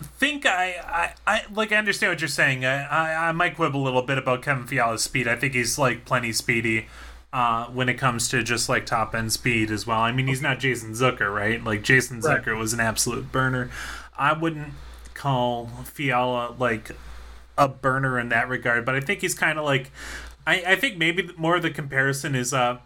think 0.00 0.46
I, 0.46 1.14
I, 1.26 1.34
I 1.34 1.42
like 1.52 1.72
I 1.72 1.76
understand 1.76 2.12
what 2.12 2.20
you're 2.20 2.28
saying. 2.28 2.64
I, 2.64 2.84
I, 2.84 3.28
I 3.28 3.32
might 3.32 3.56
quibble 3.56 3.82
a 3.82 3.84
little 3.84 4.02
bit 4.02 4.18
about 4.18 4.42
Kevin 4.42 4.66
Fiala's 4.66 5.02
speed. 5.02 5.28
I 5.28 5.36
think 5.36 5.54
he's 5.54 5.78
like 5.78 6.04
plenty 6.04 6.32
speedy 6.32 6.86
uh, 7.32 7.66
when 7.66 7.88
it 7.88 7.94
comes 7.94 8.28
to 8.28 8.42
just 8.42 8.68
like 8.68 8.86
top 8.86 9.14
end 9.14 9.32
speed 9.32 9.70
as 9.70 9.86
well. 9.86 10.00
I 10.00 10.12
mean, 10.12 10.26
he's 10.26 10.42
not 10.42 10.58
Jason 10.58 10.92
Zucker, 10.92 11.34
right? 11.34 11.62
Like 11.62 11.82
Jason 11.82 12.20
right. 12.20 12.42
Zucker 12.42 12.56
was 12.56 12.72
an 12.72 12.80
absolute 12.80 13.30
burner. 13.30 13.70
I 14.16 14.32
wouldn't 14.32 14.72
call 15.14 15.66
Fiala 15.84 16.54
like 16.58 16.92
a 17.56 17.68
burner 17.68 18.18
in 18.18 18.30
that 18.30 18.48
regard, 18.48 18.84
but 18.84 18.94
I 18.94 19.00
think 19.00 19.20
he's 19.20 19.34
kind 19.34 19.58
of 19.58 19.64
like. 19.64 19.90
I, 20.46 20.62
I 20.68 20.76
think 20.76 20.96
maybe 20.96 21.30
more 21.36 21.56
of 21.56 21.62
the 21.62 21.70
comparison 21.70 22.34
is 22.34 22.54
uh, 22.54 22.78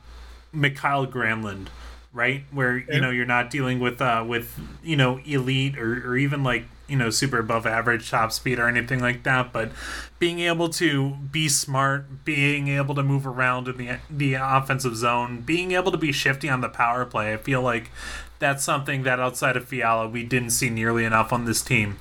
Mikael 0.52 1.06
Granlund, 1.06 1.68
right? 2.12 2.42
Where 2.50 2.78
you 2.78 3.00
know 3.00 3.10
you're 3.10 3.24
not 3.24 3.50
dealing 3.50 3.78
with 3.78 4.02
uh, 4.02 4.24
with 4.26 4.58
you 4.82 4.96
know 4.96 5.20
elite 5.24 5.78
or, 5.78 6.10
or 6.10 6.16
even 6.16 6.42
like 6.42 6.64
you 6.92 6.98
know 6.98 7.08
super 7.08 7.38
above 7.38 7.66
average 7.66 8.10
top 8.10 8.30
speed 8.30 8.58
or 8.58 8.68
anything 8.68 9.00
like 9.00 9.22
that 9.22 9.50
but 9.50 9.72
being 10.18 10.40
able 10.40 10.68
to 10.68 11.16
be 11.32 11.48
smart 11.48 12.22
being 12.22 12.68
able 12.68 12.94
to 12.94 13.02
move 13.02 13.26
around 13.26 13.66
in 13.66 13.78
the 13.78 13.98
the 14.10 14.34
offensive 14.34 14.94
zone 14.94 15.40
being 15.40 15.72
able 15.72 15.90
to 15.90 15.96
be 15.96 16.12
shifty 16.12 16.50
on 16.50 16.60
the 16.60 16.68
power 16.68 17.06
play 17.06 17.32
i 17.32 17.36
feel 17.38 17.62
like 17.62 17.90
that's 18.38 18.62
something 18.62 19.04
that 19.04 19.18
outside 19.18 19.56
of 19.56 19.66
Fiala 19.66 20.06
we 20.06 20.22
didn't 20.22 20.50
see 20.50 20.68
nearly 20.68 21.04
enough 21.04 21.32
on 21.32 21.46
this 21.46 21.62
team 21.62 21.96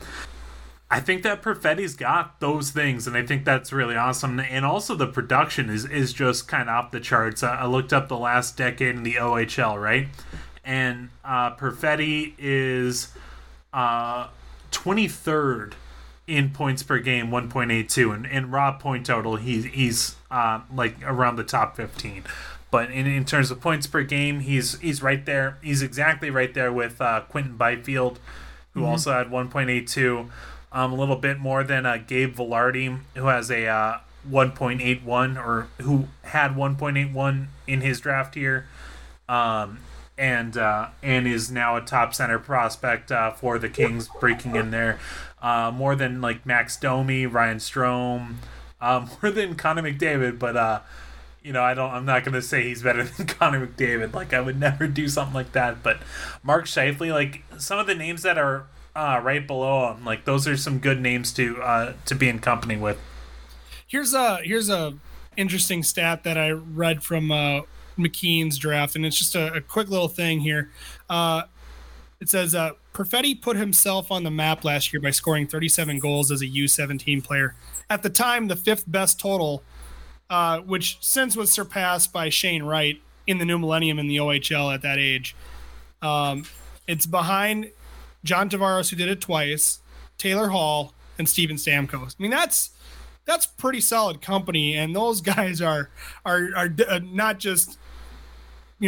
I 0.94 1.00
think 1.00 1.24
that 1.24 1.42
Perfetti's 1.42 1.96
got 1.96 2.42
those 2.42 2.72
things, 2.72 3.08
and 3.08 3.16
I 3.16 3.26
think 3.26 3.46
that's 3.46 3.72
really 3.72 3.96
awesome. 3.96 4.42
And 4.42 4.66
also, 4.66 4.94
the 4.94 5.08
production 5.08 5.70
is 5.70 5.86
is 5.86 6.12
just 6.12 6.50
kind 6.50 6.64
of 6.68 6.76
off 6.76 6.92
the 6.92 7.00
charts. 7.00 7.44
I 7.44 7.66
looked 7.66 7.94
up 7.94 8.10
the 8.10 8.18
last 8.18 8.58
decade 8.58 8.98
in 8.98 9.04
the 9.04 9.14
OHL, 9.14 9.82
right? 9.82 10.10
And 10.66 11.08
uh, 11.24 11.56
Perfetti 11.56 12.34
is 12.38 13.08
uh, 13.72 14.28
23rd 14.72 15.74
in 16.28 16.50
points 16.52 16.84
per 16.84 17.00
game, 17.00 17.28
1.82, 17.28 18.14
and, 18.16 18.26
and 18.26 18.52
raw 18.52 18.72
point 18.78 19.06
total, 19.06 19.36
he's 19.36 19.66
he's 19.66 20.16
uh, 20.30 20.62
like 20.74 20.96
around 21.04 21.36
the 21.36 21.44
top 21.44 21.76
15. 21.76 22.24
But 22.70 22.90
in, 22.90 23.06
in 23.06 23.26
terms 23.26 23.52
of 23.52 23.60
points 23.60 23.86
per 23.86 24.04
game, 24.04 24.40
he's 24.40 24.80
he's 24.80 25.04
right 25.04 25.26
there. 25.26 25.58
He's 25.62 25.82
exactly 25.82 26.30
right 26.30 26.54
there 26.54 26.72
with 26.72 27.02
uh, 27.02 27.22
Quinton 27.30 27.58
Byfield, 27.58 28.20
who 28.74 28.82
mm-hmm. 28.82 28.90
also 28.90 29.12
had 29.12 29.28
1.82, 29.28 30.30
um, 30.72 30.94
a 30.94 30.96
little 30.96 31.18
bit 31.18 31.38
more 31.38 31.64
than 31.64 31.86
uh, 31.86 31.98
Gabe 31.98 32.34
Vilardi, 32.34 33.00
who 33.16 33.26
has 33.28 33.52
a 33.52 33.68
uh, 33.68 33.98
1.81 34.30 35.38
or 35.38 35.68
who 35.82 36.08
had 36.24 36.56
1.81 36.56 37.48
in 37.68 37.82
his 37.82 38.00
draft 38.00 38.38
year. 38.38 38.68
Um, 39.28 39.80
and 40.18 40.58
uh, 40.58 40.90
and 41.02 41.28
is 41.28 41.52
now 41.52 41.78
a 41.78 41.82
top 41.82 42.14
center 42.14 42.40
prospect 42.40 43.12
uh, 43.12 43.32
for 43.32 43.58
the 43.58 43.70
Kings, 43.70 44.10
breaking 44.20 44.56
in 44.56 44.72
there 44.72 45.00
uh, 45.42 45.72
more 45.74 45.96
than 45.96 46.22
like 46.22 46.46
Max 46.46 46.78
Domi, 46.78 47.26
Ryan 47.26 47.58
Strome, 47.58 48.36
uh, 48.80 49.08
more 49.22 49.32
than 49.32 49.56
Connor 49.56 49.82
McDavid. 49.82 50.40
But 50.40 50.56
uh, 50.56 50.80
you 51.44 51.52
know, 51.52 51.64
I 51.64 51.74
don't. 51.74 51.92
I'm 51.92 52.06
not 52.06 52.24
gonna 52.24 52.42
say 52.42 52.64
he's 52.64 52.84
better 52.84 53.04
than 53.18 53.28
Connor 53.28 53.66
McDavid. 53.66 54.14
Like 54.14 54.34
I 54.34 54.42
would 54.42 54.60
never 54.60 54.88
do 54.88 55.08
something 55.08 55.34
like 55.34 55.54
that. 55.54 55.84
But 55.84 55.98
Mark 56.44 56.66
Scheifele, 56.66 57.12
like 57.12 57.44
some 57.58 57.80
of 57.80 57.88
the 57.88 57.96
names 57.96 58.22
that 58.24 58.38
are 58.38 58.68
uh, 58.96 59.20
right 59.24 59.46
below 59.46 59.92
him, 59.92 60.06
like 60.06 60.26
those 60.26 60.48
are 60.48 60.58
some 60.58 60.80
good 60.80 61.02
names 61.02 61.34
to 61.34 61.62
uh, 61.62 61.94
to 62.06 62.16
be 62.16 62.30
in 62.30 62.40
company 62.40 62.78
with. 62.78 63.00
Here's 63.88 64.14
a 64.14 64.38
here's 64.38 64.70
a 64.70 64.94
interesting 65.36 65.82
stat 65.82 66.24
that 66.24 66.38
I 66.38 66.52
read 66.52 67.04
from 67.04 67.32
McKeen's 68.04 68.58
draft, 68.58 68.96
and 68.96 69.06
it's 69.06 69.18
just 69.18 69.36
a, 69.36 69.54
a 69.54 69.62
quick 69.62 69.90
little 69.90 70.08
thing 70.08 70.40
here. 70.40 70.72
Uh, 71.10 71.44
it 72.20 72.30
says 72.30 72.54
uh, 72.54 72.72
Perfetti 72.94 73.42
put 73.42 73.58
himself 73.58 74.12
on 74.12 74.24
the 74.24 74.32
map 74.32 74.64
last 74.64 74.94
year 74.94 75.02
by 75.02 75.12
scoring 75.12 75.48
37 75.48 76.00
goals 76.00 76.32
as 76.32 76.42
a 76.42 76.48
U17 76.48 77.24
player. 77.24 77.56
At 77.90 78.04
the 78.04 78.10
time, 78.10 78.48
the 78.48 78.56
fifth 78.56 78.84
best 78.90 79.20
total, 79.20 79.64
uh, 80.30 80.60
which 80.60 80.98
since 81.02 81.36
was 81.36 81.52
surpassed 81.52 82.14
by 82.14 82.30
Shane 82.30 82.64
Wright 82.64 83.02
in 83.26 83.38
the 83.38 83.46
new 83.46 83.58
millennium 83.58 83.98
in 83.98 84.08
the 84.08 84.18
OHL 84.18 84.74
at 84.74 84.82
that 84.84 85.00
age. 85.00 85.36
Um, 86.02 86.46
it's 86.88 87.06
behind 87.06 87.72
John 88.24 88.50
Tavares, 88.50 88.90
who 88.90 88.96
did 88.96 89.10
it 89.10 89.22
twice, 89.22 89.80
Taylor 90.18 90.50
Hall, 90.50 90.94
and 91.18 91.28
Steven 91.28 91.56
Stamkos. 91.56 92.16
I 92.20 92.22
mean, 92.22 92.32
that's 92.32 92.72
that's 93.26 93.46
pretty 93.46 93.82
solid 93.82 94.22
company, 94.22 94.76
and 94.76 94.96
those 94.96 95.22
guys 95.22 95.62
are 95.62 95.90
are 96.26 96.50
are 96.56 96.70
uh, 96.88 97.00
not 97.04 97.40
just 97.40 97.78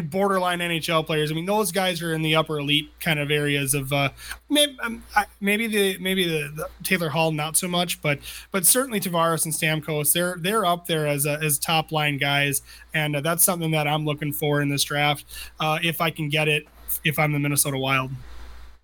borderline 0.02 0.60
NHL 0.60 1.06
players. 1.06 1.32
I 1.32 1.36
mean, 1.36 1.46
those 1.46 1.72
guys 1.72 2.02
are 2.02 2.14
in 2.14 2.22
the 2.22 2.36
upper 2.36 2.60
elite 2.60 2.92
kind 3.00 3.20
of 3.20 3.32
areas 3.32 3.74
of 3.74 3.94
uh, 3.94 4.10
maybe, 4.50 4.78
um, 4.82 5.04
maybe 5.40 5.68
the 5.68 5.98
maybe 6.00 6.28
the, 6.28 6.52
the, 6.56 6.70
Taylor 6.84 7.10
Hall 7.10 7.32
not 7.32 7.56
so 7.58 7.68
much, 7.68 8.02
but 8.02 8.20
but 8.52 8.66
certainly 8.66 9.00
Tavares 9.00 9.46
and 9.46 9.54
Stamkos 9.54 10.14
they're 10.14 10.38
they're 10.40 10.66
up 10.66 10.88
there 10.88 11.08
as 11.08 11.26
a, 11.26 11.40
as 11.44 11.60
top 11.60 11.92
line 11.92 12.18
guys, 12.18 12.62
and 12.94 13.16
uh, 13.16 13.22
that's 13.22 13.44
something 13.44 13.72
that 13.72 13.88
I'm 13.88 14.06
looking 14.06 14.34
for 14.34 14.62
in 14.62 14.70
this 14.70 14.84
draft 14.84 15.26
uh, 15.60 15.80
if 15.84 16.02
I 16.02 16.10
can 16.10 16.30
get 16.30 16.48
it 16.48 16.68
if 17.04 17.20
I'm 17.20 17.32
the 17.34 17.40
Minnesota 17.40 17.78
Wild. 17.78 18.12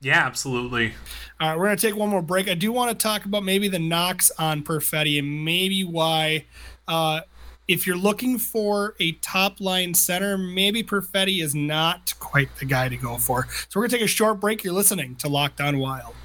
Yeah, 0.02 0.26
absolutely. 0.26 0.94
All 1.42 1.50
right, 1.50 1.58
we're 1.58 1.66
gonna 1.66 1.78
take 1.78 1.96
one 1.96 2.10
more 2.10 2.22
break. 2.22 2.48
I 2.48 2.54
do 2.54 2.72
want 2.72 2.98
to 2.98 3.04
talk 3.04 3.26
about 3.26 3.44
maybe 3.44 3.68
the 3.68 3.80
knocks 3.80 4.32
on 4.38 4.64
Perfetti 4.64 5.20
and 5.20 5.44
maybe 5.44 5.84
why 5.84 6.46
uh, 6.88 7.22
if 7.70 7.86
you're 7.86 7.96
looking 7.96 8.40
for 8.40 8.96
a 9.00 9.12
top 9.14 9.62
line 9.62 9.94
center, 9.94 10.40
maybe 10.40 10.82
Perfetti 10.82 11.44
is 11.44 11.54
not 11.54 12.16
quite 12.20 12.50
the 12.58 12.66
guy 12.66 12.90
to 12.90 12.98
go 12.98 13.20
for. 13.20 13.48
So 13.70 13.80
we're 13.80 13.84
gonna 13.84 14.00
take 14.00 14.06
a 14.06 14.08
short 14.08 14.40
break. 14.40 14.64
You're 14.64 14.74
listening 14.74 15.16
to 15.18 15.30
Locked 15.30 15.62
On 15.62 15.78
Wild. 15.78 16.16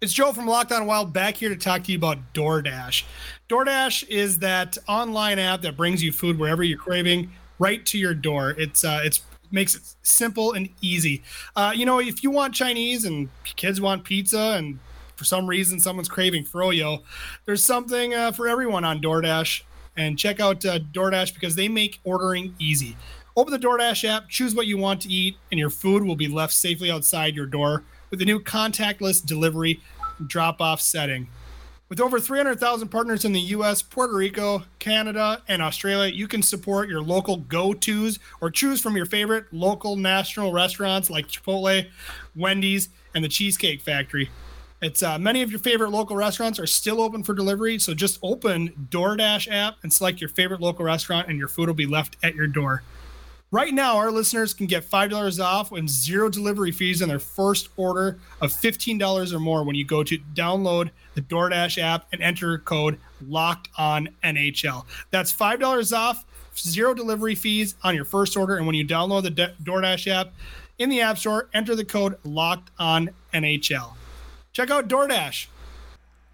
It's 0.00 0.12
Joe 0.12 0.32
from 0.32 0.48
Locked 0.48 0.72
On 0.72 0.84
Wild 0.84 1.12
back 1.12 1.36
here 1.36 1.50
to 1.50 1.56
talk 1.56 1.84
to 1.84 1.92
you 1.92 1.98
about 1.98 2.18
DoorDash. 2.34 3.04
DoorDash 3.48 4.08
is 4.08 4.40
that 4.40 4.76
online 4.88 5.38
app 5.38 5.62
that 5.62 5.76
brings 5.76 6.02
you 6.02 6.10
food 6.10 6.36
wherever 6.36 6.64
you're 6.64 6.78
craving 6.78 7.30
right 7.60 7.86
to 7.86 7.96
your 7.96 8.12
door. 8.12 8.50
It's 8.58 8.84
uh, 8.84 9.02
it's 9.04 9.22
makes 9.52 9.76
it 9.76 9.82
simple 10.02 10.52
and 10.52 10.68
easy. 10.80 11.22
Uh, 11.54 11.72
you 11.76 11.86
know, 11.86 12.00
if 12.00 12.24
you 12.24 12.32
want 12.32 12.54
Chinese 12.54 13.04
and 13.04 13.28
kids 13.44 13.80
want 13.80 14.02
pizza 14.02 14.56
and 14.58 14.80
for 15.14 15.22
some 15.22 15.46
reason 15.46 15.78
someone's 15.78 16.08
craving 16.08 16.44
froyo, 16.44 17.04
there's 17.44 17.62
something 17.62 18.14
uh, 18.14 18.32
for 18.32 18.48
everyone 18.48 18.84
on 18.84 19.00
DoorDash 19.00 19.62
and 19.96 20.18
check 20.18 20.40
out 20.40 20.64
uh, 20.64 20.78
DoorDash 20.78 21.34
because 21.34 21.56
they 21.56 21.68
make 21.68 22.00
ordering 22.04 22.54
easy. 22.58 22.96
Open 23.36 23.52
the 23.52 23.58
DoorDash 23.58 24.08
app, 24.08 24.28
choose 24.28 24.54
what 24.54 24.66
you 24.66 24.78
want 24.78 25.02
to 25.02 25.08
eat, 25.08 25.36
and 25.50 25.58
your 25.60 25.70
food 25.70 26.04
will 26.04 26.16
be 26.16 26.28
left 26.28 26.52
safely 26.52 26.90
outside 26.90 27.34
your 27.34 27.46
door 27.46 27.82
with 28.10 28.18
the 28.18 28.24
new 28.24 28.40
contactless 28.40 29.24
delivery 29.24 29.80
drop 30.26 30.60
off 30.60 30.80
setting. 30.80 31.28
With 31.88 32.00
over 32.00 32.18
300,000 32.18 32.88
partners 32.88 33.24
in 33.24 33.32
the 33.32 33.40
US, 33.40 33.80
Puerto 33.80 34.16
Rico, 34.16 34.64
Canada, 34.80 35.42
and 35.46 35.62
Australia, 35.62 36.12
you 36.12 36.26
can 36.26 36.42
support 36.42 36.88
your 36.88 37.00
local 37.00 37.36
go 37.36 37.74
tos 37.74 38.18
or 38.40 38.50
choose 38.50 38.80
from 38.80 38.96
your 38.96 39.06
favorite 39.06 39.44
local 39.52 39.94
national 39.94 40.52
restaurants 40.52 41.10
like 41.10 41.28
Chipotle, 41.28 41.86
Wendy's, 42.34 42.88
and 43.14 43.22
the 43.22 43.28
Cheesecake 43.28 43.82
Factory. 43.82 44.30
It's 44.82 45.02
uh, 45.02 45.18
many 45.18 45.42
of 45.42 45.50
your 45.50 45.60
favorite 45.60 45.90
local 45.90 46.16
restaurants 46.16 46.58
are 46.58 46.66
still 46.66 47.00
open 47.00 47.22
for 47.22 47.32
delivery, 47.32 47.78
so 47.78 47.94
just 47.94 48.18
open 48.22 48.88
DoorDash 48.90 49.50
app 49.50 49.76
and 49.82 49.92
select 49.92 50.20
your 50.20 50.28
favorite 50.28 50.60
local 50.60 50.84
restaurant, 50.84 51.28
and 51.28 51.38
your 51.38 51.48
food 51.48 51.68
will 51.68 51.74
be 51.74 51.86
left 51.86 52.16
at 52.22 52.34
your 52.34 52.46
door. 52.46 52.82
Right 53.52 53.72
now, 53.72 53.96
our 53.96 54.10
listeners 54.10 54.52
can 54.52 54.66
get 54.66 54.84
$5 54.84 55.42
off 55.42 55.72
and 55.72 55.88
zero 55.88 56.28
delivery 56.28 56.72
fees 56.72 57.00
on 57.00 57.08
their 57.08 57.20
first 57.20 57.68
order 57.76 58.18
of 58.42 58.50
$15 58.50 59.32
or 59.32 59.38
more 59.38 59.64
when 59.64 59.76
you 59.76 59.84
go 59.84 60.02
to 60.02 60.18
download 60.34 60.90
the 61.14 61.22
DoorDash 61.22 61.78
app 61.78 62.06
and 62.12 62.20
enter 62.20 62.58
code 62.58 62.98
locked 63.26 63.68
on 63.78 64.08
NHL. 64.24 64.84
That's 65.10 65.32
$5 65.32 65.96
off, 65.96 66.26
zero 66.58 66.92
delivery 66.92 67.36
fees 67.36 67.76
on 67.82 67.94
your 67.94 68.04
first 68.04 68.36
order. 68.36 68.56
And 68.56 68.66
when 68.66 68.74
you 68.74 68.86
download 68.86 69.22
the 69.22 69.54
DoorDash 69.62 70.08
app 70.08 70.32
in 70.78 70.90
the 70.90 71.00
App 71.00 71.16
Store, 71.16 71.48
enter 71.54 71.74
the 71.76 71.84
code 71.84 72.18
locked 72.24 72.72
on 72.78 73.10
NHL. 73.32 73.94
Check 74.56 74.70
out 74.70 74.88
DoorDash. 74.88 75.48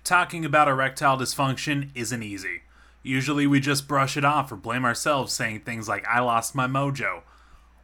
Talking 0.05 0.45
about 0.45 0.69
erectile 0.69 1.19
dysfunction 1.19 1.89
isn't 1.93 2.23
easy. 2.23 2.63
Usually 3.03 3.49
we 3.49 3.59
just 3.59 3.89
brush 3.89 4.17
it 4.17 4.25
off 4.25 4.53
or 4.53 4.55
blame 4.55 4.85
ourselves, 4.85 5.33
saying 5.33 5.63
things 5.63 5.89
like, 5.89 6.07
I 6.07 6.21
lost 6.21 6.55
my 6.55 6.69
mojo. 6.69 7.23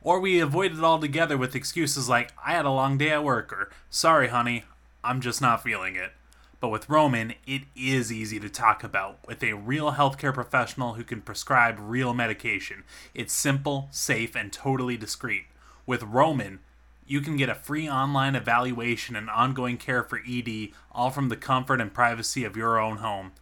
Or 0.00 0.20
we 0.20 0.38
avoid 0.38 0.78
it 0.78 0.84
altogether 0.84 1.36
with 1.36 1.56
excuses 1.56 2.08
like, 2.08 2.30
I 2.46 2.52
had 2.52 2.66
a 2.66 2.70
long 2.70 2.98
day 2.98 3.10
at 3.10 3.24
work, 3.24 3.52
or, 3.52 3.70
sorry, 3.90 4.28
honey, 4.28 4.62
I'm 5.02 5.20
just 5.20 5.42
not 5.42 5.64
feeling 5.64 5.96
it. 5.96 6.12
But 6.60 6.68
with 6.68 6.88
Roman, 6.88 7.34
it 7.44 7.62
is 7.74 8.12
easy 8.12 8.38
to 8.38 8.48
talk 8.48 8.84
about 8.84 9.18
with 9.26 9.42
a 9.42 9.54
real 9.54 9.90
healthcare 9.90 10.32
professional 10.32 10.94
who 10.94 11.02
can 11.02 11.20
prescribe 11.20 11.78
real 11.80 12.14
medication. 12.14 12.84
It's 13.12 13.34
simple, 13.34 13.88
safe, 13.90 14.36
and 14.36 14.52
totally 14.52 14.96
discreet. 14.96 15.46
With 15.84 16.04
Roman, 16.04 16.60
you 17.08 17.20
can 17.20 17.36
get 17.36 17.48
a 17.48 17.54
free 17.54 17.88
online 17.88 18.34
evaluation 18.34 19.16
and 19.16 19.30
ongoing 19.30 19.78
care 19.78 20.02
for 20.02 20.20
ED, 20.28 20.68
all 20.92 21.10
from 21.10 21.28
the 21.28 21.36
comfort 21.36 21.80
and 21.80 21.92
privacy 21.92 22.44
of 22.44 22.56
your 22.56 22.78
own 22.78 22.98
home. 22.98 23.32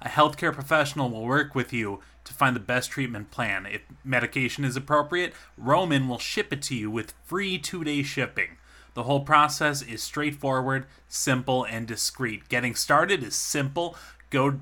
A 0.00 0.08
healthcare 0.08 0.52
professional 0.52 1.10
will 1.10 1.24
work 1.24 1.54
with 1.54 1.72
you 1.72 2.00
to 2.24 2.34
find 2.34 2.54
the 2.54 2.60
best 2.60 2.90
treatment 2.90 3.30
plan. 3.30 3.66
If 3.66 3.82
medication 4.04 4.64
is 4.64 4.76
appropriate, 4.76 5.32
Roman 5.56 6.08
will 6.08 6.18
ship 6.18 6.52
it 6.52 6.62
to 6.62 6.76
you 6.76 6.90
with 6.90 7.14
free 7.24 7.58
two 7.58 7.82
day 7.82 8.02
shipping. 8.02 8.58
The 8.94 9.02
whole 9.02 9.20
process 9.20 9.82
is 9.82 10.02
straightforward, 10.02 10.86
simple, 11.08 11.64
and 11.64 11.86
discreet. 11.86 12.48
Getting 12.48 12.74
started 12.74 13.22
is 13.22 13.34
simple. 13.34 13.96
Go 14.30 14.60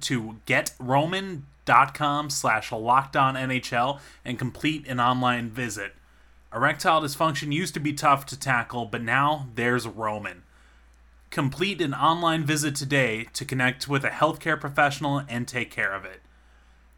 to 0.00 0.36
getroman.com 0.46 2.30
slash 2.30 2.70
lockedonnhl 2.70 4.00
and 4.24 4.38
complete 4.38 4.86
an 4.86 5.00
online 5.00 5.50
visit. 5.50 5.94
Erectile 6.54 7.02
dysfunction 7.02 7.52
used 7.52 7.74
to 7.74 7.80
be 7.80 7.92
tough 7.92 8.24
to 8.26 8.38
tackle, 8.38 8.84
but 8.84 9.02
now 9.02 9.48
there's 9.56 9.88
Roman. 9.88 10.44
Complete 11.30 11.80
an 11.80 11.94
online 11.94 12.44
visit 12.44 12.76
today 12.76 13.26
to 13.32 13.44
connect 13.44 13.88
with 13.88 14.04
a 14.04 14.10
healthcare 14.10 14.60
professional 14.60 15.22
and 15.28 15.48
take 15.48 15.72
care 15.72 15.92
of 15.92 16.04
it. 16.04 16.20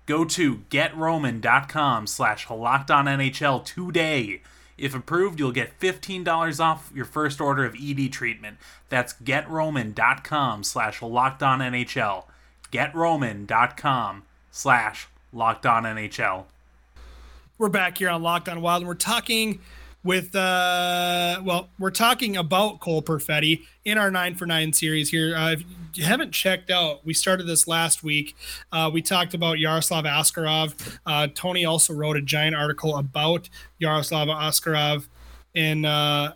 Go 0.05 0.27
to 0.27 0.59
getroman.com 0.71 2.07
slash 2.07 2.47
NHL 2.47 3.64
today. 3.64 4.42
If 4.77 4.95
approved, 4.95 5.40
you'll 5.40 5.53
get 5.53 5.81
$15 5.81 6.61
off 6.61 6.92
your 6.95 7.07
first 7.07 7.40
order 7.40 7.64
of 7.64 7.75
ED 7.81 8.12
treatment. 8.12 8.59
That's 8.90 9.14
getroman.com 9.14 10.64
slash 10.64 11.01
NHL. 11.01 12.25
Getroman.com 12.71 14.25
slash 14.51 15.09
NHL. 15.35 16.45
We're 17.59 17.71
back 17.71 17.97
here 17.97 18.11
on 18.11 18.23
Locked 18.23 18.51
On 18.51 18.61
Wild, 18.61 18.83
and 18.83 18.88
we're 18.88 18.95
talking 18.95 19.61
with 20.05 20.37
uh 20.37 21.40
well 21.42 21.71
we're 21.79 21.90
talking 21.90 22.37
about 22.37 22.81
cole 22.81 23.01
perfetti 23.01 23.64
in 23.87 23.97
our 23.97 24.11
nine 24.11 24.35
for 24.35 24.45
nine 24.45 24.75
series 24.75 25.09
here. 25.09 25.35
Uh, 25.35 25.53
if 25.53 25.64
you 25.95 26.05
haven't 26.05 26.33
checked 26.33 26.71
out 26.71 27.05
we 27.07 27.14
started 27.14 27.47
this 27.47 27.66
last 27.66 28.05
week. 28.05 28.37
Uh, 28.71 28.90
we 28.92 29.01
talked 29.01 29.33
about 29.33 29.59
yaroslav 29.59 30.05
askarov. 30.05 30.99
Uh, 31.07 31.29
tony 31.35 31.64
also 31.64 31.95
wrote 31.95 32.16
a 32.19 32.21
giant 32.21 32.55
article 32.55 32.95
about 32.99 33.49
yaroslav 33.79 34.29
askarov 34.29 35.09
in 35.55 35.87
uh, 35.87 36.35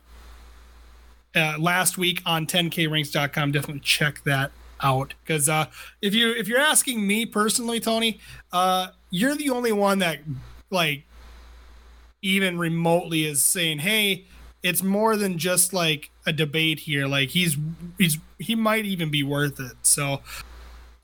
uh, 1.36 1.54
last 1.58 1.98
week 1.98 2.22
on 2.24 2.46
10krinks.com 2.46 3.52
definitely 3.52 3.80
check 3.80 4.24
that 4.24 4.52
out. 4.82 5.12
Because 5.22 5.50
uh, 5.50 5.66
if 6.00 6.14
you 6.14 6.32
if 6.32 6.48
you're 6.48 6.58
asking 6.58 7.06
me 7.06 7.26
personally 7.26 7.78
tony 7.78 8.18
you're 9.10 9.36
the 9.36 9.50
only 9.50 9.72
one 9.72 9.98
that 9.98 10.20
like 10.70 11.04
even 12.22 12.58
remotely 12.58 13.24
is 13.24 13.42
saying, 13.42 13.80
"Hey, 13.80 14.26
it's 14.62 14.82
more 14.82 15.16
than 15.16 15.38
just 15.38 15.72
like 15.72 16.10
a 16.26 16.32
debate 16.32 16.80
here. 16.80 17.06
Like 17.06 17.30
he's 17.30 17.56
he's 17.98 18.18
he 18.38 18.54
might 18.54 18.84
even 18.84 19.10
be 19.10 19.22
worth 19.22 19.60
it." 19.60 19.76
So 19.82 20.20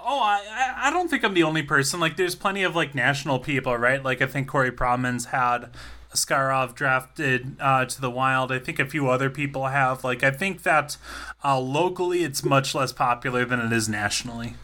Oh, 0.09 0.20
I 0.20 0.74
I 0.76 0.90
don't 0.90 1.09
think 1.09 1.24
I'm 1.24 1.35
the 1.35 1.42
only 1.42 1.64
person. 1.64 1.98
Like, 1.98 2.16
there's 2.16 2.37
plenty 2.37 2.62
of 2.62 2.76
like 2.76 2.94
national 2.94 3.40
people, 3.40 3.76
right? 3.76 4.02
Like, 4.02 4.22
I 4.22 4.26
think 4.26 4.46
Corey 4.46 4.70
Pronman's 4.70 5.26
had 5.26 5.70
Askarov 6.14 6.76
drafted 6.76 7.57
uh, 7.59 7.87
to 7.87 8.00
the 8.00 8.09
Wild. 8.09 8.52
I 8.52 8.61
think 8.61 8.79
a 8.79 8.87
few 8.87 9.09
other 9.09 9.29
people 9.29 9.66
have. 9.66 10.05
Like, 10.05 10.22
I 10.22 10.31
think 10.31 10.62
that 10.62 10.96
uh, 11.44 11.59
locally 11.59 12.22
it's 12.22 12.44
much 12.44 12.72
less 12.72 12.92
popular 12.92 13.44
than 13.44 13.59
it 13.59 13.72
is 13.72 13.88
nationally. 13.88 14.55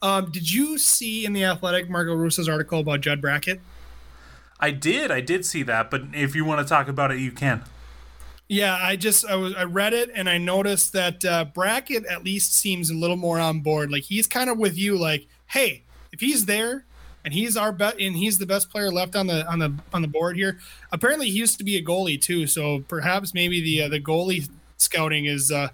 Um, 0.00 0.30
did 0.30 0.50
you 0.50 0.78
see 0.78 1.26
in 1.26 1.34
the 1.34 1.44
Athletic 1.44 1.90
Marco 1.90 2.14
Russo's 2.14 2.48
article 2.48 2.80
about 2.80 3.02
Judd 3.02 3.20
Brackett? 3.20 3.60
I 4.62 4.70
did. 4.70 5.10
I 5.10 5.20
did 5.20 5.44
see 5.44 5.64
that, 5.64 5.90
but 5.90 6.02
if 6.14 6.36
you 6.36 6.44
want 6.44 6.60
to 6.60 6.66
talk 6.66 6.86
about 6.86 7.10
it, 7.10 7.18
you 7.18 7.32
can. 7.32 7.64
Yeah, 8.48 8.78
I 8.80 8.94
just 8.94 9.26
I 9.26 9.34
was 9.34 9.54
I 9.54 9.64
read 9.64 9.92
it 9.92 10.10
and 10.14 10.28
I 10.28 10.38
noticed 10.38 10.92
that 10.92 11.24
uh, 11.24 11.46
Brackett 11.46 12.06
at 12.06 12.22
least 12.22 12.54
seems 12.54 12.88
a 12.88 12.94
little 12.94 13.16
more 13.16 13.40
on 13.40 13.60
board. 13.60 13.90
Like 13.90 14.04
he's 14.04 14.28
kind 14.28 14.48
of 14.48 14.58
with 14.58 14.78
you. 14.78 14.96
Like, 14.96 15.26
hey, 15.46 15.82
if 16.12 16.20
he's 16.20 16.46
there 16.46 16.84
and 17.24 17.34
he's 17.34 17.56
our 17.56 17.72
bet 17.72 17.98
and 18.00 18.16
he's 18.16 18.38
the 18.38 18.46
best 18.46 18.70
player 18.70 18.90
left 18.90 19.16
on 19.16 19.26
the 19.26 19.44
on 19.50 19.58
the 19.58 19.74
on 19.92 20.02
the 20.02 20.08
board 20.08 20.36
here. 20.36 20.58
Apparently, 20.92 21.26
he 21.26 21.36
used 21.38 21.58
to 21.58 21.64
be 21.64 21.76
a 21.76 21.82
goalie 21.82 22.20
too, 22.20 22.46
so 22.46 22.84
perhaps 22.88 23.34
maybe 23.34 23.60
the 23.60 23.82
uh, 23.82 23.88
the 23.88 24.00
goalie 24.00 24.48
scouting 24.76 25.24
is 25.24 25.50
uh, 25.50 25.68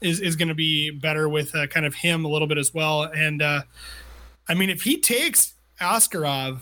is 0.00 0.20
is 0.20 0.36
going 0.36 0.48
to 0.48 0.54
be 0.54 0.90
better 0.90 1.28
with 1.28 1.54
uh, 1.54 1.66
kind 1.66 1.86
of 1.86 1.96
him 1.96 2.24
a 2.24 2.28
little 2.28 2.48
bit 2.48 2.58
as 2.58 2.72
well. 2.72 3.02
And 3.02 3.42
uh, 3.42 3.62
I 4.48 4.54
mean, 4.54 4.70
if 4.70 4.82
he 4.82 5.00
takes 5.00 5.54
Askarov 5.80 6.58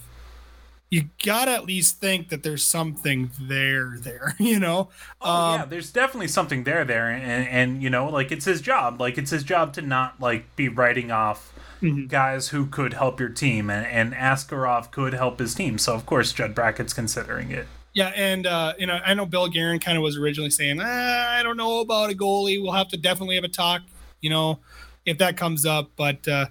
you 0.93 1.09
gotta 1.25 1.51
at 1.51 1.65
least 1.65 2.01
think 2.01 2.29
that 2.29 2.43
there's 2.43 2.63
something 2.63 3.31
there 3.41 3.97
there 3.99 4.35
you 4.39 4.61
know 4.61 4.91
oh 5.23 5.31
um, 5.31 5.61
yeah 5.61 5.65
there's 5.65 5.91
definitely 5.91 6.29
something 6.29 6.65
there 6.65 6.85
there 6.85 7.09
and, 7.09 7.49
and 7.49 7.83
you 7.83 7.89
know 7.89 8.09
like 8.09 8.31
it's 8.31 8.45
his 8.45 8.61
job 8.61 9.01
like 9.01 9.17
it's 9.17 9.31
his 9.31 9.43
job 9.43 9.73
to 9.73 9.81
not 9.81 10.21
like 10.21 10.55
be 10.55 10.69
writing 10.69 11.11
off 11.11 11.53
mm-hmm. 11.81 12.07
guys 12.07 12.49
who 12.49 12.67
could 12.67 12.93
help 12.93 13.19
your 13.19 13.31
team 13.31 13.71
and, 13.71 13.87
and 13.87 14.13
askarov 14.13 14.91
could 14.91 15.15
help 15.15 15.39
his 15.39 15.55
team 15.55 15.79
so 15.79 15.95
of 15.95 16.05
course 16.05 16.31
judd 16.33 16.55
brackett's 16.55 16.93
considering 16.93 17.51
it 17.51 17.67
Yeah, 17.95 18.11
and 18.17 18.47
uh, 18.47 18.73
you 18.79 18.87
know, 18.87 18.99
I 19.05 19.13
know 19.13 19.27
Bill 19.27 19.49
Guerin 19.49 19.79
kind 19.79 19.99
of 19.99 20.03
was 20.03 20.17
originally 20.17 20.49
saying, 20.49 20.81
ah, 20.81 21.39
I 21.39 21.43
don't 21.43 21.59
know 21.59 21.81
about 21.81 22.11
a 22.11 22.15
goalie. 22.15 22.59
We'll 22.59 22.73
have 22.73 22.89
to 22.89 22.97
definitely 22.97 23.35
have 23.35 23.45
a 23.45 23.49
talk, 23.49 23.83
you 24.23 24.31
know, 24.31 24.61
if 25.05 25.19
that 25.19 25.37
comes 25.37 25.67
up. 25.67 25.91
But 25.95 26.27
uh, 26.27 26.47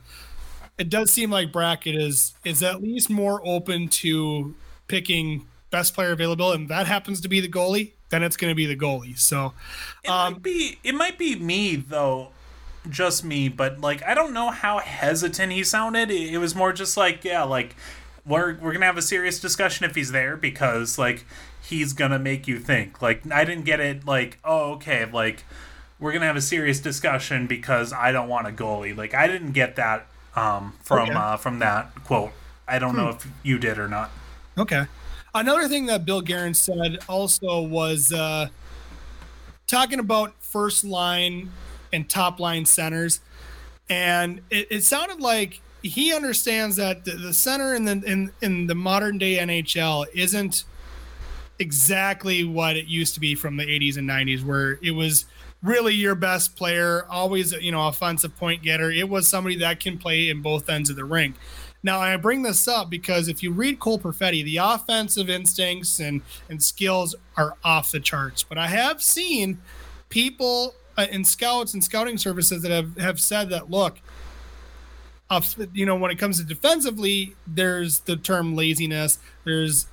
it 0.82 0.90
does 0.90 1.12
seem 1.12 1.30
like 1.30 1.52
Brackett 1.52 1.96
is 1.96 2.34
is 2.44 2.64
at 2.64 2.82
least 2.82 3.08
more 3.08 3.40
open 3.46 3.88
to 3.88 4.56
picking 4.88 5.46
best 5.70 5.94
player 5.94 6.12
available, 6.12 6.52
and 6.52 6.68
that 6.70 6.88
happens 6.88 7.22
to 7.22 7.30
be 7.30 7.40
the 7.40 7.48
goalie. 7.48 7.92
Then 8.10 8.24
it's 8.24 8.36
going 8.36 8.50
to 8.50 8.56
be 8.56 8.66
the 8.66 8.76
goalie. 8.76 9.18
So 9.18 9.54
it 10.04 10.10
um, 10.10 10.34
might 10.34 10.42
be 10.42 10.80
it 10.84 10.96
might 10.96 11.20
be 11.20 11.36
me 11.36 11.76
though, 11.76 12.30
just 12.90 13.24
me. 13.24 13.48
But 13.48 13.80
like 13.80 14.02
I 14.04 14.16
don't 14.16 14.34
know 14.34 14.50
how 14.50 14.80
hesitant 14.80 15.52
he 15.52 15.64
sounded. 15.64 16.10
It, 16.10 16.34
it 16.34 16.40
was 16.40 16.56
more 16.56 16.74
just 16.74 16.98
like 16.98 17.24
yeah, 17.24 17.44
like 17.44 17.76
we're 18.26 18.58
we're 18.58 18.74
gonna 18.74 18.88
have 18.88 18.98
a 18.98 19.04
serious 19.04 19.40
discussion 19.40 19.86
if 19.86 19.94
he's 19.94 20.12
there 20.12 20.36
because 20.36 20.98
like 20.98 21.26
he's 21.62 21.94
gonna 21.94 22.20
make 22.20 22.48
you 22.48 22.58
think. 22.58 23.04
Like 23.04 23.32
I 23.32 23.46
didn't 23.46 23.66
get 23.66 23.80
it. 23.80 24.08
Like 24.08 24.40
oh 24.44 24.72
okay, 24.74 25.06
like 25.06 25.44
we're 26.00 26.12
gonna 26.12 26.26
have 26.26 26.36
a 26.36 26.42
serious 26.42 26.80
discussion 26.80 27.46
because 27.46 27.94
I 27.94 28.12
don't 28.12 28.28
want 28.28 28.48
a 28.48 28.52
goalie. 28.52 28.98
Like 28.98 29.14
I 29.14 29.28
didn't 29.28 29.52
get 29.52 29.76
that 29.76 30.08
um, 30.36 30.74
from 30.82 31.10
okay. 31.10 31.14
uh, 31.14 31.38
from 31.38 31.60
that 31.60 31.94
quote. 32.04 32.32
I 32.68 32.80
don't 32.80 32.92
hmm. 32.92 32.98
know 32.98 33.10
if 33.10 33.28
you 33.44 33.58
did 33.58 33.78
or 33.78 33.88
not. 33.88 34.12
Okay. 34.58 34.86
Another 35.34 35.68
thing 35.68 35.86
that 35.86 36.06
Bill 36.06 36.22
Guerin 36.22 36.54
said 36.54 37.00
also 37.08 37.62
was 37.62 38.12
uh, 38.12 38.48
talking 39.66 40.00
about 40.00 40.34
first 40.40 40.84
line 40.84 41.52
and 41.94 42.10
top 42.10 42.40
line 42.40 42.66
centers, 42.66 43.22
and 43.90 44.42
it, 44.50 44.68
it 44.70 44.84
sounded 44.84 45.22
like 45.22 45.62
he 45.84 46.14
understands 46.14 46.76
that 46.76 47.06
the, 47.06 47.12
the 47.12 47.34
center 47.34 47.74
in 47.76 47.86
the 47.86 48.02
in 48.06 48.32
in 48.42 48.68
the 48.68 48.76
modern 48.76 49.18
day 49.18 49.38
NHL 49.38 50.06
isn't 50.14 50.66
exactly 51.60 52.44
what 52.44 52.76
it 52.76 52.88
used 52.88 53.14
to 53.14 53.20
be 53.20 53.36
from 53.36 53.56
the 53.56 53.64
80s 53.64 53.98
and 53.98 54.10
90s 54.10 54.44
where 54.44 54.80
it 54.82 54.92
was 54.92 55.26
really 55.64 55.94
your 55.94 56.16
best 56.16 56.56
player 56.56 57.06
always 57.10 57.52
you 57.54 57.72
know 57.72 57.88
offensive 57.88 58.36
point 58.38 58.62
getter 58.64 58.92
it 58.92 59.08
was 59.08 59.28
somebody 59.28 59.56
that 59.56 59.80
can 59.80 59.98
play 59.98 60.30
in 60.30 60.42
both 60.42 60.70
ends 60.70 60.90
of 60.90 60.96
the 60.96 61.06
rink 61.06 61.36
now 61.84 62.00
i 62.00 62.16
bring 62.18 62.42
this 62.42 62.68
up 62.68 62.90
because 62.90 63.28
if 63.28 63.44
you 63.44 63.52
read 63.52 63.80
cole 63.80 64.00
perfetti 64.00 64.44
the 64.44 64.58
offensive 64.58 65.30
instincts 65.30 66.00
and 66.00 66.22
and 66.50 66.62
skills 66.64 67.16
are 67.38 67.56
off 67.64 67.92
the 67.92 68.00
charts 68.00 68.44
but 68.44 68.58
i 68.58 68.68
have 68.68 69.02
seen 69.02 69.60
people 70.10 70.74
uh, 70.98 71.06
in 71.12 71.24
scouts 71.24 71.74
and 71.74 71.84
scouting 71.84 72.18
services 72.18 72.62
that 72.64 72.72
have 72.72 72.98
have 72.98 73.20
said 73.20 73.50
that 73.50 73.70
look 73.70 74.00
you 75.74 75.86
know, 75.86 75.96
when 75.96 76.12
it 76.12 76.18
comes 76.18 76.40
to 76.40 76.44
defensively, 76.44 77.36
there's 77.48 78.02
the 78.02 78.18
term 78.18 78.56
laziness. 78.56 79.20
There's 79.46 79.88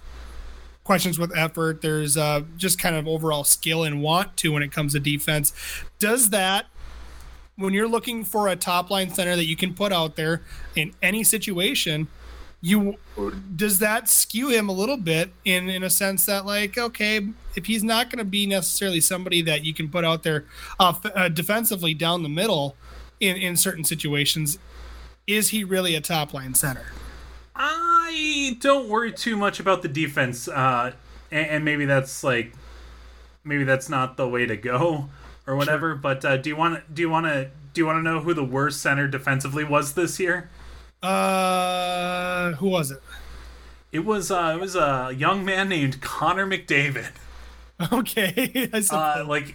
questions 0.89 1.19
with 1.19 1.37
effort. 1.37 1.83
There's 1.83 2.17
uh, 2.17 2.45
just 2.57 2.79
kind 2.79 2.97
of 2.97 3.07
overall 3.07 3.45
skill 3.45 3.85
and 3.85 4.03
want 4.03 4.39
to 4.39 4.55
when 4.55 4.63
it 4.63 4.73
comes 4.73 4.95
to 4.95 5.01
defense. 5.01 5.53
Does 5.99 6.31
that, 6.31 6.65
when 7.57 7.75
you're 7.75 7.87
looking 7.87 8.25
for 8.25 8.49
a 8.49 8.57
top 8.57 8.89
line 8.89 9.11
center 9.11 9.37
that 9.37 9.45
you 9.45 9.55
can 9.55 9.75
put 9.75 9.93
out 9.93 10.17
there 10.17 10.41
in 10.75 10.95
any 11.03 11.25
situation, 11.25 12.09
you 12.63 12.97
does 13.55 13.81
that 13.81 14.09
skew 14.09 14.49
him 14.49 14.71
a 14.71 14.73
little 14.73 14.97
bit 14.97 15.31
in 15.45 15.69
in 15.69 15.85
a 15.85 15.91
sense 15.91 16.27
that 16.27 16.45
like 16.45 16.77
okay 16.77 17.25
if 17.55 17.67
he's 17.67 17.85
not 17.85 18.11
going 18.11 18.19
to 18.19 18.25
be 18.25 18.47
necessarily 18.47 19.01
somebody 19.01 19.41
that 19.43 19.65
you 19.65 19.73
can 19.73 19.89
put 19.89 20.05
out 20.05 20.25
there 20.25 20.45
uh, 20.81 20.93
uh, 21.15 21.29
defensively 21.29 21.95
down 21.95 22.25
the 22.25 22.29
middle 22.29 22.75
in 23.21 23.37
in 23.37 23.57
certain 23.57 23.85
situations 23.85 24.59
is 25.29 25.51
he 25.51 25.63
really 25.63 25.95
a 25.95 26.01
top 26.01 26.35
line 26.35 26.55
center? 26.55 26.87
I 28.49 28.55
don't 28.55 28.89
worry 28.89 29.13
too 29.13 29.37
much 29.37 29.61
about 29.61 29.83
the 29.83 29.89
defense, 29.89 30.49
uh, 30.49 30.93
and, 31.31 31.47
and, 31.51 31.65
maybe 31.65 31.85
that's 31.85 32.25
like, 32.25 32.55
maybe 33.45 33.65
that's 33.65 33.89
not 33.89 34.17
the 34.17 34.27
way 34.27 34.47
to 34.47 34.57
go 34.57 35.11
or 35.47 35.55
whatever. 35.55 35.91
Sure. 35.91 35.97
But 35.97 36.25
uh, 36.25 36.37
do 36.39 36.49
you 36.49 36.57
want 36.57 36.77
to 36.77 36.93
do 36.93 37.03
you 37.03 37.11
want 37.11 37.27
to 37.27 37.51
do 37.75 37.81
you 37.83 37.87
want 37.87 37.99
to 37.99 38.03
know 38.03 38.21
who 38.21 38.33
the 38.33 38.45
worst 38.45 38.81
center 38.81 39.07
defensively 39.07 39.65
was 39.65 39.93
this 39.93 40.19
year? 40.19 40.49
Uh, 41.03 42.53
who 42.53 42.69
was 42.69 42.91
it? 42.91 43.03
It 43.93 44.07
was 44.07 44.31
uh, 44.31 44.53
it 44.57 44.61
was 44.61 44.75
a 44.77 45.15
young 45.17 45.45
man 45.45 45.69
named 45.69 46.01
Connor 46.01 46.47
McDavid. 46.47 47.11
Okay, 47.93 48.69
uh, 48.91 49.25
like 49.25 49.55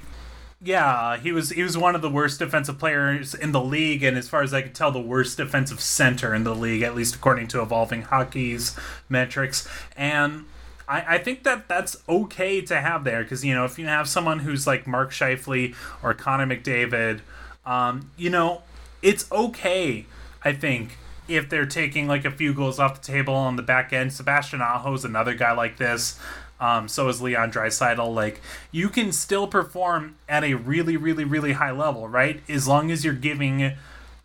yeah, 0.63 1.17
he 1.17 1.31
was 1.31 1.49
he 1.49 1.61
was 1.61 1.77
one 1.77 1.93
of 1.95 2.01
the 2.01 2.09
worst 2.09 2.39
defensive 2.39 2.79
players 2.79 3.33
in 3.33 3.51
the 3.51 3.61
league, 3.61 4.01
and 4.03 4.17
as 4.17 4.29
far 4.29 4.41
as 4.43 4.53
I 4.53 4.61
could 4.61 4.73
tell, 4.73 4.91
the 4.91 4.99
worst 4.99 5.37
defensive 5.37 5.81
center 5.81 6.33
in 6.33 6.43
the 6.43 6.55
league, 6.55 6.83
at 6.83 6.95
least 6.95 7.15
according 7.15 7.47
to 7.49 7.61
Evolving 7.61 8.03
Hockey's 8.03 8.77
metrics. 9.09 9.67
And 9.97 10.45
I, 10.87 11.15
I 11.15 11.17
think 11.17 11.43
that 11.43 11.67
that's 11.67 11.97
okay 12.07 12.61
to 12.61 12.79
have 12.79 13.03
there 13.03 13.23
because 13.23 13.43
you 13.43 13.53
know 13.53 13.65
if 13.65 13.77
you 13.77 13.87
have 13.87 14.07
someone 14.07 14.39
who's 14.39 14.65
like 14.65 14.87
Mark 14.87 15.11
Scheifele 15.11 15.75
or 16.01 16.13
Connor 16.13 16.47
McDavid, 16.47 17.19
um, 17.65 18.11
you 18.15 18.29
know 18.29 18.61
it's 19.01 19.29
okay. 19.31 20.05
I 20.45 20.53
think 20.53 20.97
if 21.27 21.49
they're 21.49 21.65
taking 21.65 22.07
like 22.07 22.25
a 22.25 22.31
few 22.31 22.53
goals 22.53 22.79
off 22.79 23.01
the 23.01 23.05
table 23.05 23.33
on 23.33 23.55
the 23.55 23.61
back 23.61 23.93
end. 23.93 24.13
Sebastian 24.13 24.61
Aho 24.61 24.93
is 24.93 25.05
another 25.05 25.33
guy 25.33 25.51
like 25.51 25.77
this. 25.77 26.19
Um, 26.63 26.87
so 26.87 27.09
is 27.09 27.21
Leon 27.21 27.51
Draisaitl. 27.51 28.15
Like 28.15 28.39
you 28.71 28.87
can 28.87 29.11
still 29.11 29.47
perform 29.47 30.15
at 30.29 30.45
a 30.45 30.53
really, 30.53 30.95
really, 30.95 31.25
really 31.25 31.51
high 31.51 31.71
level, 31.71 32.07
right? 32.07 32.41
As 32.47 32.69
long 32.69 32.89
as 32.89 33.03
you're 33.03 33.13
giving 33.13 33.73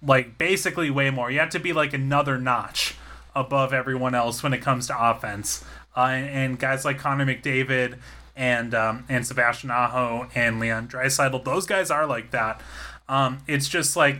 like 0.00 0.38
basically 0.38 0.88
way 0.88 1.10
more. 1.10 1.32
You 1.32 1.40
have 1.40 1.50
to 1.50 1.58
be 1.58 1.72
like 1.72 1.92
another 1.92 2.38
notch 2.38 2.94
above 3.34 3.72
everyone 3.72 4.14
else 4.14 4.40
when 4.42 4.52
it 4.52 4.58
comes 4.58 4.86
to 4.86 5.10
offense. 5.10 5.64
Uh, 5.96 6.10
and, 6.10 6.58
guys 6.60 6.84
like 6.84 6.98
Connor 6.98 7.26
McDavid 7.26 7.98
and 8.36 8.72
um, 8.72 9.04
and 9.08 9.26
Sebastian 9.26 9.72
Aho 9.72 10.28
and 10.32 10.60
Leon 10.60 10.86
Draisaitl, 10.86 11.44
those 11.44 11.66
guys 11.66 11.90
are 11.90 12.06
like 12.06 12.30
that. 12.30 12.60
Um, 13.08 13.38
it's 13.48 13.68
just 13.68 13.96
like, 13.96 14.18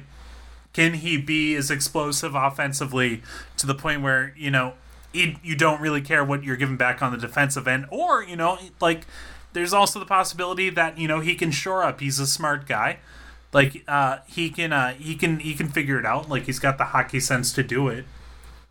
can 0.73 0.95
he 0.95 1.19
be 1.19 1.55
as 1.55 1.71
explosive 1.71 2.35
offensively 2.35 3.23
to 3.59 3.67
the 3.67 3.77
point 3.77 4.03
where 4.03 4.35
you 4.37 4.51
know 4.51 4.75
it, 5.13 5.37
you 5.43 5.57
don't 5.57 5.81
really 5.81 6.01
care 6.01 6.25
what 6.25 6.45
you're 6.45 6.57
giving 6.57 6.77
back 6.77 7.03
on 7.03 7.13
the 7.13 7.19
defensive 7.19 7.67
end, 7.67 7.87
or 7.91 8.23
you 8.23 8.37
know, 8.37 8.59
like 8.81 9.07
there's 9.53 9.73
also 9.73 9.99
the 9.99 10.07
possibility 10.07 10.71
that 10.71 10.99
you 10.99 11.09
know 11.09 11.21
he 11.21 11.35
can 11.35 11.51
shore 11.51 11.83
up. 11.83 12.01
He's 12.01 12.19
a 12.19 12.27
smart 12.27 12.67
guy, 12.67 12.99
like 13.53 13.85
uh, 13.89 14.19
he 14.27 14.51
can 14.51 14.73
uh, 14.73 14.95
he 14.95 15.15
can 15.15 15.39
he 15.41 15.55
can 15.55 15.69
figure 15.69 15.99
it 15.99 16.07
out. 16.07 16.29
Like 16.29 16.45
he's 16.45 16.59
got 16.59 16.79
the 16.79 16.87
hockey 16.87 17.21
sense 17.21 17.53
to 17.55 17.63
do 17.63 17.89
it. 17.89 18.05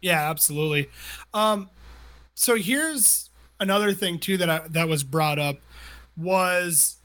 Yeah, 0.02 0.30
absolutely. 0.30 0.90
Um, 1.34 1.70
so 2.36 2.56
here's 2.56 3.30
another 3.60 3.94
thing 3.94 4.20
too 4.20 4.38
that 4.38 4.50
I, 4.50 4.68
that 4.70 4.88
was 4.88 5.04
brought 5.04 5.40
up 5.40 5.58
was 6.16 6.98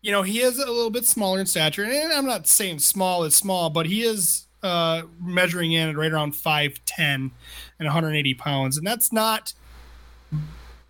you 0.00 0.10
know 0.10 0.22
he 0.22 0.40
is 0.40 0.58
a 0.58 0.66
little 0.66 0.90
bit 0.90 1.04
smaller 1.04 1.40
in 1.40 1.46
stature 1.46 1.84
and 1.84 2.12
i'm 2.12 2.26
not 2.26 2.46
saying 2.46 2.78
small 2.78 3.24
is 3.24 3.34
small 3.34 3.70
but 3.70 3.86
he 3.86 4.02
is 4.02 4.46
uh, 4.62 5.02
measuring 5.20 5.72
in 5.72 5.88
at 5.88 5.96
right 5.96 6.12
around 6.12 6.32
5'10 6.34 6.80
and 6.98 7.32
180 7.78 8.34
pounds. 8.34 8.76
And 8.76 8.86
that's 8.86 9.12
not, 9.12 9.54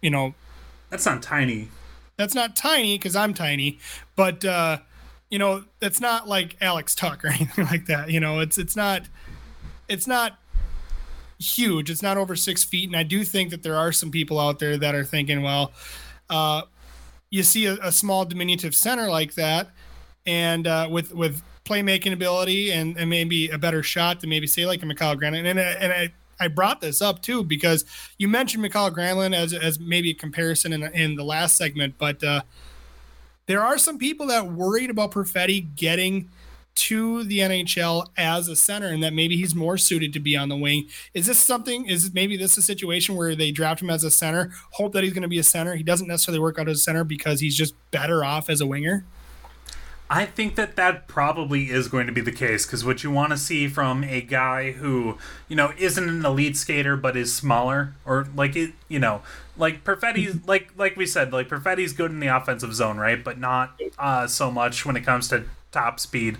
you 0.00 0.10
know, 0.10 0.34
that's 0.90 1.06
not 1.06 1.22
tiny. 1.22 1.68
That's 2.16 2.34
not 2.34 2.54
tiny 2.54 2.98
because 2.98 3.16
I'm 3.16 3.34
tiny, 3.34 3.78
but, 4.16 4.44
uh, 4.44 4.78
you 5.30 5.38
know, 5.38 5.64
that's 5.80 6.00
not 6.00 6.28
like 6.28 6.56
Alex 6.60 6.94
Tuch 6.94 7.24
or 7.24 7.28
anything 7.32 7.64
like 7.66 7.86
that. 7.86 8.10
You 8.10 8.20
know, 8.20 8.40
it's, 8.40 8.58
it's 8.58 8.76
not, 8.76 9.02
it's 9.88 10.06
not 10.06 10.38
huge. 11.38 11.90
It's 11.90 12.02
not 12.02 12.16
over 12.16 12.36
six 12.36 12.62
feet. 12.64 12.88
And 12.88 12.96
I 12.96 13.02
do 13.02 13.24
think 13.24 13.50
that 13.50 13.62
there 13.62 13.76
are 13.76 13.92
some 13.92 14.10
people 14.10 14.38
out 14.38 14.58
there 14.58 14.76
that 14.76 14.94
are 14.94 15.04
thinking, 15.04 15.42
well, 15.42 15.72
uh, 16.30 16.62
you 17.30 17.42
see 17.42 17.66
a, 17.66 17.74
a 17.82 17.90
small 17.90 18.24
diminutive 18.24 18.74
center 18.74 19.10
like 19.10 19.34
that, 19.34 19.70
and 20.26 20.66
uh, 20.66 20.86
with 20.90 21.14
with 21.14 21.42
playmaking 21.64 22.12
ability 22.12 22.72
and, 22.72 22.96
and 22.96 23.08
maybe 23.08 23.48
a 23.48 23.58
better 23.58 23.82
shot 23.82 24.20
than 24.20 24.30
maybe 24.30 24.46
say 24.46 24.66
like 24.66 24.82
a 24.82 24.86
Mikael 24.86 25.16
Granlund. 25.16 25.46
And, 25.46 25.58
and 25.58 25.92
I, 25.92 26.12
I 26.40 26.48
brought 26.48 26.80
this 26.80 27.00
up 27.00 27.22
too 27.22 27.44
because 27.44 27.84
you 28.18 28.28
mentioned 28.28 28.62
Mikael 28.62 28.90
Granlund 28.90 29.34
as, 29.34 29.52
as 29.52 29.78
maybe 29.78 30.10
a 30.10 30.14
comparison 30.14 30.72
in, 30.72 30.82
in 30.82 31.14
the 31.14 31.24
last 31.24 31.56
segment, 31.56 31.94
but 31.98 32.22
uh, 32.24 32.42
there 33.46 33.62
are 33.62 33.78
some 33.78 33.98
people 33.98 34.26
that 34.26 34.50
worried 34.50 34.90
about 34.90 35.12
Perfetti 35.12 35.74
getting 35.76 36.28
to 36.74 37.22
the 37.24 37.40
NHL 37.40 38.06
as 38.16 38.48
a 38.48 38.56
center 38.56 38.88
and 38.88 39.02
that 39.02 39.12
maybe 39.12 39.36
he's 39.36 39.54
more 39.54 39.76
suited 39.76 40.12
to 40.14 40.20
be 40.20 40.36
on 40.36 40.48
the 40.48 40.56
wing. 40.56 40.88
Is 41.12 41.26
this 41.26 41.38
something, 41.38 41.86
is 41.86 42.12
maybe 42.14 42.36
this 42.36 42.56
a 42.56 42.62
situation 42.62 43.14
where 43.14 43.34
they 43.34 43.50
draft 43.50 43.82
him 43.82 43.90
as 43.90 44.04
a 44.04 44.10
center, 44.10 44.50
hope 44.70 44.92
that 44.94 45.04
he's 45.04 45.12
going 45.12 45.22
to 45.22 45.28
be 45.28 45.38
a 45.38 45.44
center? 45.44 45.74
He 45.74 45.82
doesn't 45.82 46.08
necessarily 46.08 46.40
work 46.40 46.58
out 46.58 46.68
as 46.68 46.78
a 46.78 46.80
center 46.80 47.04
because 47.04 47.40
he's 47.40 47.56
just 47.56 47.74
better 47.90 48.24
off 48.24 48.48
as 48.48 48.60
a 48.60 48.66
winger? 48.66 49.04
I 50.12 50.26
think 50.26 50.56
that 50.56 50.76
that 50.76 51.08
probably 51.08 51.70
is 51.70 51.88
going 51.88 52.06
to 52.06 52.12
be 52.12 52.20
the 52.20 52.32
case 52.32 52.66
because 52.66 52.84
what 52.84 53.02
you 53.02 53.10
want 53.10 53.30
to 53.30 53.38
see 53.38 53.66
from 53.66 54.04
a 54.04 54.20
guy 54.20 54.72
who, 54.72 55.16
you 55.48 55.56
know, 55.56 55.72
isn't 55.78 56.06
an 56.06 56.22
elite 56.22 56.58
skater 56.58 56.98
but 56.98 57.16
is 57.16 57.34
smaller 57.34 57.94
or 58.04 58.28
like 58.36 58.54
it, 58.54 58.74
you 58.88 58.98
know, 58.98 59.22
like 59.56 59.84
Perfetti's 59.84 60.36
like 60.46 60.68
like 60.76 60.96
we 60.96 61.06
said, 61.06 61.32
like 61.32 61.48
Perfetti's 61.48 61.94
good 61.94 62.10
in 62.10 62.20
the 62.20 62.26
offensive 62.26 62.74
zone, 62.74 62.98
right? 62.98 63.24
But 63.24 63.38
not 63.38 63.80
uh, 63.98 64.26
so 64.26 64.50
much 64.50 64.84
when 64.84 64.96
it 64.96 65.00
comes 65.00 65.28
to 65.28 65.44
top 65.70 65.98
speed. 65.98 66.36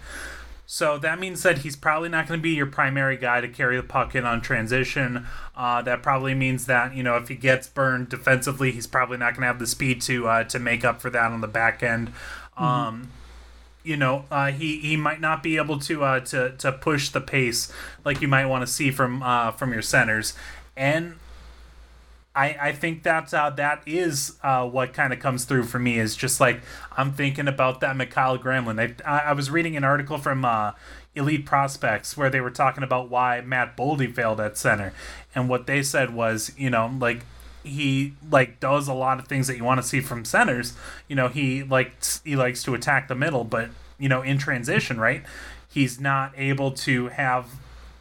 So 0.67 0.99
that 0.99 1.19
means 1.19 1.43
that 1.43 1.59
he's 1.59 1.75
probably 1.75 2.11
not 2.11 2.29
going 2.29 2.41
to 2.41 2.43
be 2.43 2.51
your 2.51 2.67
primary 2.67 3.17
guy 3.17 3.41
to 3.41 3.49
carry 3.49 3.79
the 3.79 3.83
puck 3.83 4.15
in 4.15 4.27
on 4.27 4.43
transition. 4.43 5.27
Uh, 5.57 5.81
that 5.81 6.03
probably 6.03 6.35
means 6.35 6.67
that 6.67 6.95
you 6.95 7.03
know 7.03 7.17
if 7.17 7.29
he 7.29 7.37
gets 7.37 7.69
burned 7.69 8.11
defensively, 8.11 8.71
he's 8.71 8.87
probably 8.87 9.17
not 9.17 9.33
going 9.33 9.41
to 9.41 9.47
have 9.47 9.59
the 9.59 9.67
speed 9.67 10.03
to 10.03 10.29
uh, 10.29 10.45
to 10.45 10.59
make 10.59 10.85
up 10.85 11.01
for 11.01 11.09
that 11.09 11.33
on 11.33 11.41
the 11.41 11.49
back 11.49 11.83
end. 11.83 12.09
Mm-hmm. 12.09 12.65
Um, 12.65 13.09
you 13.85 13.97
know, 13.97 14.25
uh, 14.31 14.51
he 14.51 14.79
he 14.79 14.97
might 14.97 15.21
not 15.21 15.43
be 15.43 15.57
able 15.57 15.79
to 15.81 16.05
uh, 16.05 16.21
to 16.21 16.53
to 16.59 16.73
push 16.73 17.09
the 17.09 17.21
pace 17.21 17.73
like 18.05 18.21
you 18.21 18.29
might 18.29 18.47
want 18.47 18.67
to 18.67 18.73
see 18.73 18.91
from 18.91 19.23
uh, 19.23 19.51
from 19.53 19.73
your 19.73 19.83
centers, 19.83 20.35
and 20.77 21.17
I 22.35 22.57
I 22.61 22.73
think 22.73 23.03
that 23.03 23.33
uh, 23.35 23.51
that 23.51 23.83
is 23.87 24.37
uh, 24.43 24.67
what 24.67 24.93
kind 24.93 25.13
of 25.13 25.19
comes 25.19 25.45
through 25.45 25.65
for 25.65 25.79
me 25.79 25.99
is 25.99 26.17
just 26.17 26.41
like 26.41 26.61
I'm 26.97 27.13
thinking 27.13 27.49
about 27.49 27.81
that 27.81 27.97
Mikael 27.97 28.39
Granlund. 28.39 29.01
I 29.05 29.19
I 29.19 29.33
was 29.33 29.51
reading 29.51 29.77
an 29.77 29.85
article 29.85 30.19
from 30.19 30.45
uh, 30.45 30.73
Elite 31.15 31.45
Prospects 31.45 32.17
where 32.17 32.31
they 32.31 32.41
were 32.41 32.51
talking 32.51 32.83
about 32.83 33.11
why 33.11 33.41
Matt 33.43 33.77
Boldy 33.77 34.13
failed 34.13 34.41
at 34.41 34.57
center, 34.57 34.93
and 35.35 35.49
what 35.49 35.67
they 35.67 35.83
said 35.83 36.15
was 36.15 36.53
you 36.57 36.71
know 36.71 36.91
like 37.01 37.25
he 37.65 38.15
like 38.31 38.61
does 38.61 38.89
a 38.89 38.95
lot 38.95 39.19
of 39.19 39.29
things 39.29 39.47
that 39.47 39.57
you 39.57 39.65
want 39.65 39.81
to 39.81 39.87
see 39.87 40.01
from 40.01 40.25
centers. 40.25 40.75
You 41.09 41.17
know, 41.17 41.29
he 41.29 41.63
likes 41.63 42.21
he 42.25 42.37
likes 42.37 42.63
to 42.65 42.75
attack 42.75 43.09
the 43.09 43.15
middle, 43.15 43.45
but 43.45 43.71
you 43.99 44.09
know, 44.09 44.23
in 44.23 44.39
transition, 44.39 44.99
right? 44.99 45.23
He's 45.69 46.01
not 46.01 46.33
able 46.37 46.73
to 46.73 47.09
have 47.09 47.49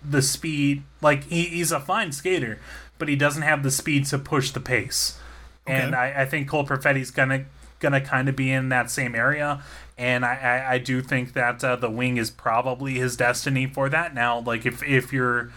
the 0.04 0.22
speed 0.22 0.84
like 1.02 1.26
he, 1.26 1.44
he's 1.44 1.72
a 1.72 1.80
fine 1.80 2.12
skater, 2.12 2.60
but 2.98 3.08
he 3.08 3.16
doesn't 3.16 3.44
have 3.44 3.64
the 3.64 3.72
speed 3.72 4.06
to 4.08 4.18
push 4.18 4.52
the 4.52 4.60
pace. 4.60 5.20
Okay. 5.68 5.80
And 5.80 5.96
I, 5.96 6.22
I 6.22 6.26
think 6.26 6.50
Cole 6.50 6.66
Perfetti's 6.66 7.12
gonna 7.12 7.46
gonna 7.80 8.02
kind 8.02 8.30
of 8.30 8.36
be 8.36 8.52
in 8.52 8.70
that 8.70 8.90
same 8.90 9.16
area. 9.16 9.64
And 9.98 10.26
I, 10.26 10.36
I, 10.36 10.74
I 10.74 10.78
do 10.80 11.02
think 11.02 11.34
that 11.34 11.64
uh, 11.64 11.76
the 11.76 11.90
wing 11.90 12.18
is 12.18 12.32
probably 12.32 12.96
his 12.96 13.16
destiny 13.16 13.68
for 13.68 13.90
that. 13.90 14.16
Now, 14.16 14.40
like 14.40 14.66
if 14.66 14.82
if 14.84 15.14
you're 15.14 15.52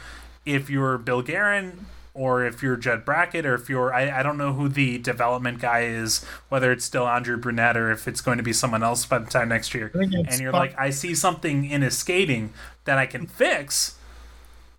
if 0.45 0.69
you're 0.69 0.99
Bill 0.99 1.23
Guerin, 1.23 1.87
or 2.15 2.45
if 2.45 2.63
you're 2.63 2.77
Judd 2.77 3.05
Brackett, 3.05 3.45
or 3.45 3.55
if 3.55 3.69
you're 3.69 3.93
I, 3.93 4.21
I 4.21 4.23
don't 4.23 4.39
know 4.39 4.53
who 4.53 4.69
the 4.69 4.99
development 4.99 5.59
guy 5.59 5.81
is, 5.81 6.25
whether 6.49 6.71
it's 6.71 6.85
still 6.85 7.09
Andrew 7.09 7.37
Brunette 7.37 7.77
or 7.77 7.91
if 7.91 8.07
it's 8.07 8.21
going 8.21 8.39
to 8.39 8.45
be 8.45 8.53
someone 8.53 8.85
else 8.85 9.05
by 9.05 9.19
the 9.19 9.27
time 9.27 9.49
next 9.49 9.75
year. 9.75 9.91
And 9.95 10.41
you're 10.41 10.53
fun. 10.53 10.61
like, 10.61 10.79
I 10.79 10.91
see 10.91 11.15
something 11.15 11.69
in 11.69 11.83
his 11.83 11.99
skating 11.99 12.53
that 12.85 12.99
I 12.99 13.07
can 13.07 13.27
fix, 13.27 13.97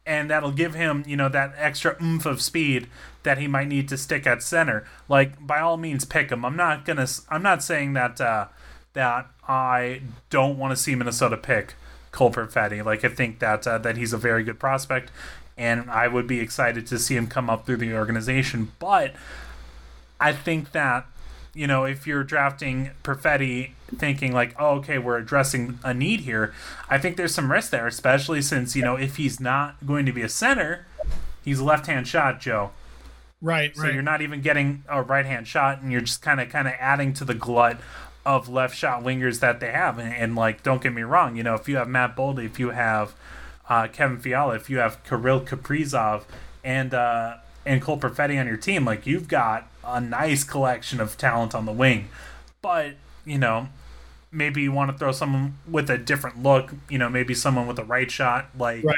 and 0.06 0.30
that'll 0.30 0.54
give 0.54 0.76
him, 0.76 1.04
you 1.06 1.17
know, 1.17 1.28
that 1.30 1.54
extra 1.58 1.98
oomph 2.02 2.26
of 2.26 2.41
speed 2.41 2.88
that 3.24 3.38
he 3.38 3.48
might 3.48 3.67
need 3.67 3.89
to 3.89 3.98
stick 3.98 4.26
at 4.26 4.41
center. 4.41 4.88
Like, 5.10 5.45
by 5.45 5.60
all 5.60 5.76
means, 5.76 6.06
pick 6.06 6.32
him. 6.32 6.45
I'm 6.45 6.56
not 6.56 6.86
gonna. 6.86 7.08
I'm 7.30 7.43
not 7.43 7.62
saying 7.62 7.93
that 7.93 8.21
uh, 8.21 8.48
that 8.93 9.28
I 9.48 10.02
don't 10.30 10.58
want 10.58 10.71
to 10.71 10.82
see 10.82 10.95
Minnesota 10.95 11.36
pick 11.36 11.74
Cole 12.12 12.32
Perfetti. 12.32 12.86
Like, 12.86 13.04
I 13.04 13.10
think 13.10 13.39
that 13.39 13.67
uh, 13.67 13.78
that 13.80 13.98
he's 13.98 14.13
a 14.13 14.17
very 14.17 14.43
good 14.43 14.60
prospect 14.60 15.12
and 15.58 15.89
I 15.89 16.08
would 16.08 16.28
be 16.28 16.39
excited 16.39 16.88
to 16.88 17.00
see 17.00 17.15
him 17.15 17.28
come 17.28 17.50
up 17.50 17.65
through 17.65 17.78
the 17.78 17.94
organization. 17.94 18.72
But 18.80 19.13
I 20.20 20.34
think 20.34 20.72
that 20.72 21.06
you 21.54 21.68
know 21.68 21.86
if 21.86 22.06
you're 22.06 22.24
drafting 22.24 22.91
Perfetti 23.04 23.72
thinking 23.96 24.34
like, 24.34 24.56
oh, 24.60 24.78
okay, 24.78 24.98
we're 24.98 25.18
addressing 25.18 25.80
a 25.84 25.94
need 25.94 26.22
here, 26.22 26.54
I 26.89 26.98
think 26.98 27.18
there's 27.18 27.34
some 27.34 27.52
risk 27.52 27.72
there, 27.72 27.88
especially 27.88 28.41
since 28.41 28.76
you 28.76 28.84
know 28.84 28.96
if 28.96 29.18
he's 29.18 29.39
not 29.39 29.86
going 29.86 30.06
to 30.06 30.12
be 30.12 30.22
a 30.22 30.30
center, 30.30 30.88
he's 31.44 31.60
a 31.60 31.63
left-hand 31.63 32.08
shot, 32.08 32.41
Joe. 32.41 32.72
Right. 33.41 33.76
So 33.76 33.84
right. 33.84 33.94
you're 33.94 34.02
not 34.02 34.22
even 34.22 34.41
getting 34.41 34.84
a 34.89 35.02
right-hand 35.04 35.48
shot, 35.48 35.82
and 35.82 35.91
you're 35.91 36.02
just 36.02 36.22
kind 36.22 36.41
of 36.41 36.50
kind 36.50 36.68
of 36.68 36.74
adding 36.80 37.13
to 37.13 37.26
the 37.26 37.36
glut 37.36 37.80
of 38.26 38.50
left 38.50 38.76
shot 38.76 39.04
wingers 39.04 39.39
that 39.39 39.60
they 39.60 39.72
have. 39.72 40.00
And, 40.00 40.12
and, 40.12 40.36
like, 40.36 40.63
don't 40.63 40.82
get 40.82 40.94
me 40.94 41.04
wrong, 41.04 41.36
you 41.36 41.44
know, 41.44 41.54
if 41.54 41.70
you 41.70 41.76
have 41.78 41.88
Matt 41.88 42.15
Boldy, 42.15 42.46
if 42.46 42.60
you 42.60 42.72
have 42.72 43.13
uh, 43.69 43.88
Kevin 43.88 44.19
Fiala, 44.19 44.56
if 44.56 44.69
you 44.69 44.78
have 44.78 45.04
Kirill 45.04 45.41
Kaprizov 45.41 46.23
and 46.63 46.93
uh, 46.93 47.38
and 47.65 47.82
Cole 47.82 47.97
Perfetti 47.97 48.39
on 48.39 48.47
your 48.47 48.58
team, 48.58 48.86
like 48.86 49.08
you've 49.08 49.28
got 49.28 49.67
a 49.84 49.99
nice 49.99 50.43
collection 50.43 50.99
of 50.99 51.17
talent 51.17 51.56
on 51.56 51.65
the 51.65 51.71
wing. 51.71 52.10
But 52.62 52.95
you 53.25 53.38
know, 53.38 53.69
maybe 54.32 54.62
you 54.62 54.71
want 54.71 54.91
to 54.91 54.97
throw 54.97 55.12
someone 55.12 55.56
with 55.67 55.89
a 55.89 55.97
different 55.97 56.43
look. 56.43 56.73
You 56.89 56.97
know, 56.97 57.10
maybe 57.10 57.34
someone 57.34 57.67
with 57.67 57.80
a 57.80 57.84
right 57.84 58.10
shot, 58.10 58.47
like 58.58 58.84
right. 58.84 58.95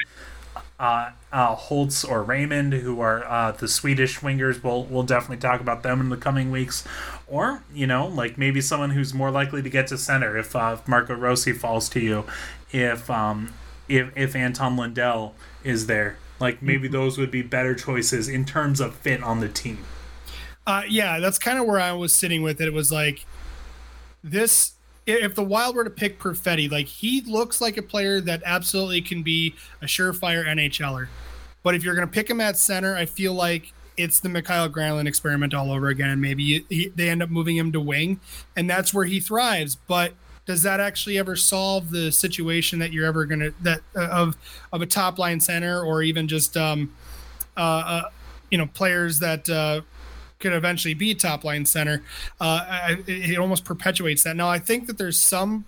Uh, 0.80 1.10
uh, 1.32 1.56
Holtz 1.56 2.04
or 2.04 2.22
Raymond, 2.22 2.72
who 2.72 3.00
are 3.00 3.26
uh, 3.26 3.52
the 3.52 3.68
Swedish 3.68 4.20
wingers. 4.20 4.64
We'll 4.64 4.84
we'll 4.84 5.04
definitely 5.04 5.38
talk 5.38 5.60
about 5.60 5.82
them 5.82 6.00
in 6.00 6.10
the 6.10 6.18
coming 6.18 6.52
weeks. 6.52 6.84
Or 7.26 7.64
you 7.74 7.88
know, 7.88 8.06
like 8.06 8.38
maybe 8.38 8.62
someone 8.62 8.92
who's 8.92 9.14
more 9.14 9.32
likely 9.32 9.62
to 9.64 9.70
get 9.70 9.88
to 9.88 9.98
center 9.98 10.38
if, 10.38 10.56
uh, 10.56 10.78
if 10.80 10.88
Marco 10.88 11.16
Rossi 11.16 11.52
falls 11.52 11.90
to 11.90 12.00
you, 12.00 12.26
if 12.72 13.10
um, 13.10 13.54
if 13.88 14.12
if 14.16 14.36
Anton 14.36 14.76
Lundell 14.76 15.36
is 15.64 15.88
there. 15.88 16.18
Like 16.40 16.62
maybe 16.62 16.88
mm-hmm. 16.88 16.94
those 16.94 17.18
would 17.18 17.32
be 17.32 17.42
better 17.42 17.74
choices 17.76 18.30
in 18.30 18.46
terms 18.46 18.80
of 18.80 18.96
fit 18.96 19.24
on 19.24 19.40
the 19.40 19.50
team. 19.50 19.80
Uh, 20.66 20.84
yeah, 20.88 21.20
that's 21.20 21.40
kind 21.40 21.58
of 21.58 21.66
where 21.66 21.80
I 21.80 21.94
was 21.94 22.14
sitting 22.14 22.42
with 22.42 22.60
it. 22.62 22.68
It 22.68 22.74
was 22.74 22.92
like 22.92 23.26
this. 24.24 24.74
If 25.06 25.36
the 25.36 25.44
Wild 25.44 25.78
were 25.78 25.86
to 25.86 25.90
pick 25.90 26.20
Perfetti, 26.20 26.70
like 26.70 26.88
he 26.88 27.22
looks 27.22 27.62
like 27.62 27.78
a 27.78 27.82
player 27.82 28.20
that 28.20 28.42
absolutely 28.46 29.02
can 29.02 29.24
be 29.24 29.56
a 29.82 29.86
surefire 29.86 30.46
NHLer. 30.46 31.08
But 31.64 31.76
if 31.76 31.84
you're 31.84 31.96
going 31.96 32.08
to 32.08 32.14
pick 32.14 32.30
him 32.30 32.42
at 32.42 32.58
center, 32.58 32.94
I 32.94 33.06
feel 33.06 33.34
like 33.34 33.72
it's 33.96 34.20
the 34.20 34.28
Mikael 34.28 34.70
Granlund 34.70 35.08
experiment 35.08 35.54
all 35.54 35.72
over 35.72 35.88
again. 35.88 36.20
Maybe 36.20 36.66
he, 36.70 36.90
they 36.90 37.10
end 37.10 37.24
up 37.24 37.30
moving 37.30 37.56
him 37.56 37.72
to 37.72 37.80
wing, 37.80 38.20
and 38.58 38.70
that's 38.70 38.94
where 38.94 39.06
he 39.06 39.22
thrives. 39.22 39.76
But 39.76 40.14
does 40.48 40.64
that 40.64 40.80
actually 40.80 41.20
ever 41.20 41.36
solve 41.36 41.92
the 41.92 42.12
situation 42.12 42.80
that 42.80 42.92
you're 42.92 43.06
ever 43.06 43.26
gonna 43.26 43.52
that 43.62 43.82
uh, 43.96 44.08
of 44.08 44.38
of 44.74 44.82
a 44.82 44.86
top 44.86 45.20
line 45.20 45.40
center 45.40 45.84
or 45.84 46.02
even 46.02 46.28
just 46.28 46.58
um 46.58 46.92
uh, 47.56 47.60
uh 47.60 48.04
you 48.50 48.58
know 48.58 48.66
players 48.66 49.20
that 49.20 49.48
uh 49.50 49.82
could 50.40 50.54
eventually 50.54 50.94
be 50.94 51.14
top 51.16 51.44
line 51.44 51.66
center? 51.66 52.02
Uh 52.40 52.96
it 53.08 53.38
almost 53.38 53.66
perpetuates 53.66 54.24
that. 54.24 54.36
Now 54.36 54.50
i 54.50 54.58
think 54.58 54.88
that 54.88 54.98
there's 54.98 55.18
some 55.18 55.66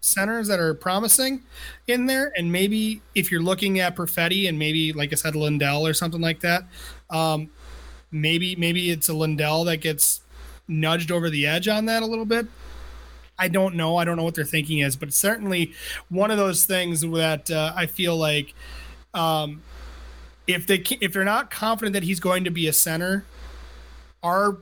centers 0.00 0.48
that 0.48 0.58
are 0.58 0.74
promising 0.74 1.42
in 1.86 2.06
there 2.06 2.32
and 2.36 2.50
maybe 2.50 3.00
if 3.14 3.30
you're 3.30 3.42
looking 3.42 3.78
at 3.78 3.94
Perfetti 3.94 4.48
and 4.48 4.58
maybe 4.58 4.92
like 4.92 5.12
i 5.12 5.14
said 5.14 5.36
lundell 5.36 5.86
or 5.86 5.94
something 5.94 6.20
like 6.20 6.40
that 6.40 6.64
um 7.10 7.48
maybe 8.10 8.56
maybe 8.56 8.90
it's 8.90 9.08
a 9.08 9.14
lundell 9.14 9.62
that 9.62 9.76
gets 9.76 10.22
nudged 10.66 11.12
over 11.12 11.30
the 11.30 11.46
edge 11.46 11.68
on 11.68 11.86
that 11.86 12.02
a 12.02 12.06
little 12.06 12.24
bit 12.24 12.46
I 13.38 13.48
don't 13.48 13.74
know. 13.74 13.96
I 13.96 14.04
don't 14.04 14.16
know 14.16 14.24
what 14.24 14.34
their 14.34 14.44
thinking 14.44 14.80
is, 14.80 14.96
but 14.96 15.12
certainly 15.12 15.72
one 16.08 16.30
of 16.30 16.38
those 16.38 16.64
things 16.64 17.00
that 17.00 17.50
uh, 17.50 17.72
I 17.74 17.86
feel 17.86 18.16
like 18.16 18.54
um, 19.14 19.62
if 20.46 20.66
they 20.66 20.82
if 21.00 21.12
they're 21.12 21.24
not 21.24 21.50
confident 21.50 21.94
that 21.94 22.02
he's 22.02 22.20
going 22.20 22.44
to 22.44 22.50
be 22.50 22.68
a 22.68 22.72
center, 22.72 23.24
our 24.22 24.58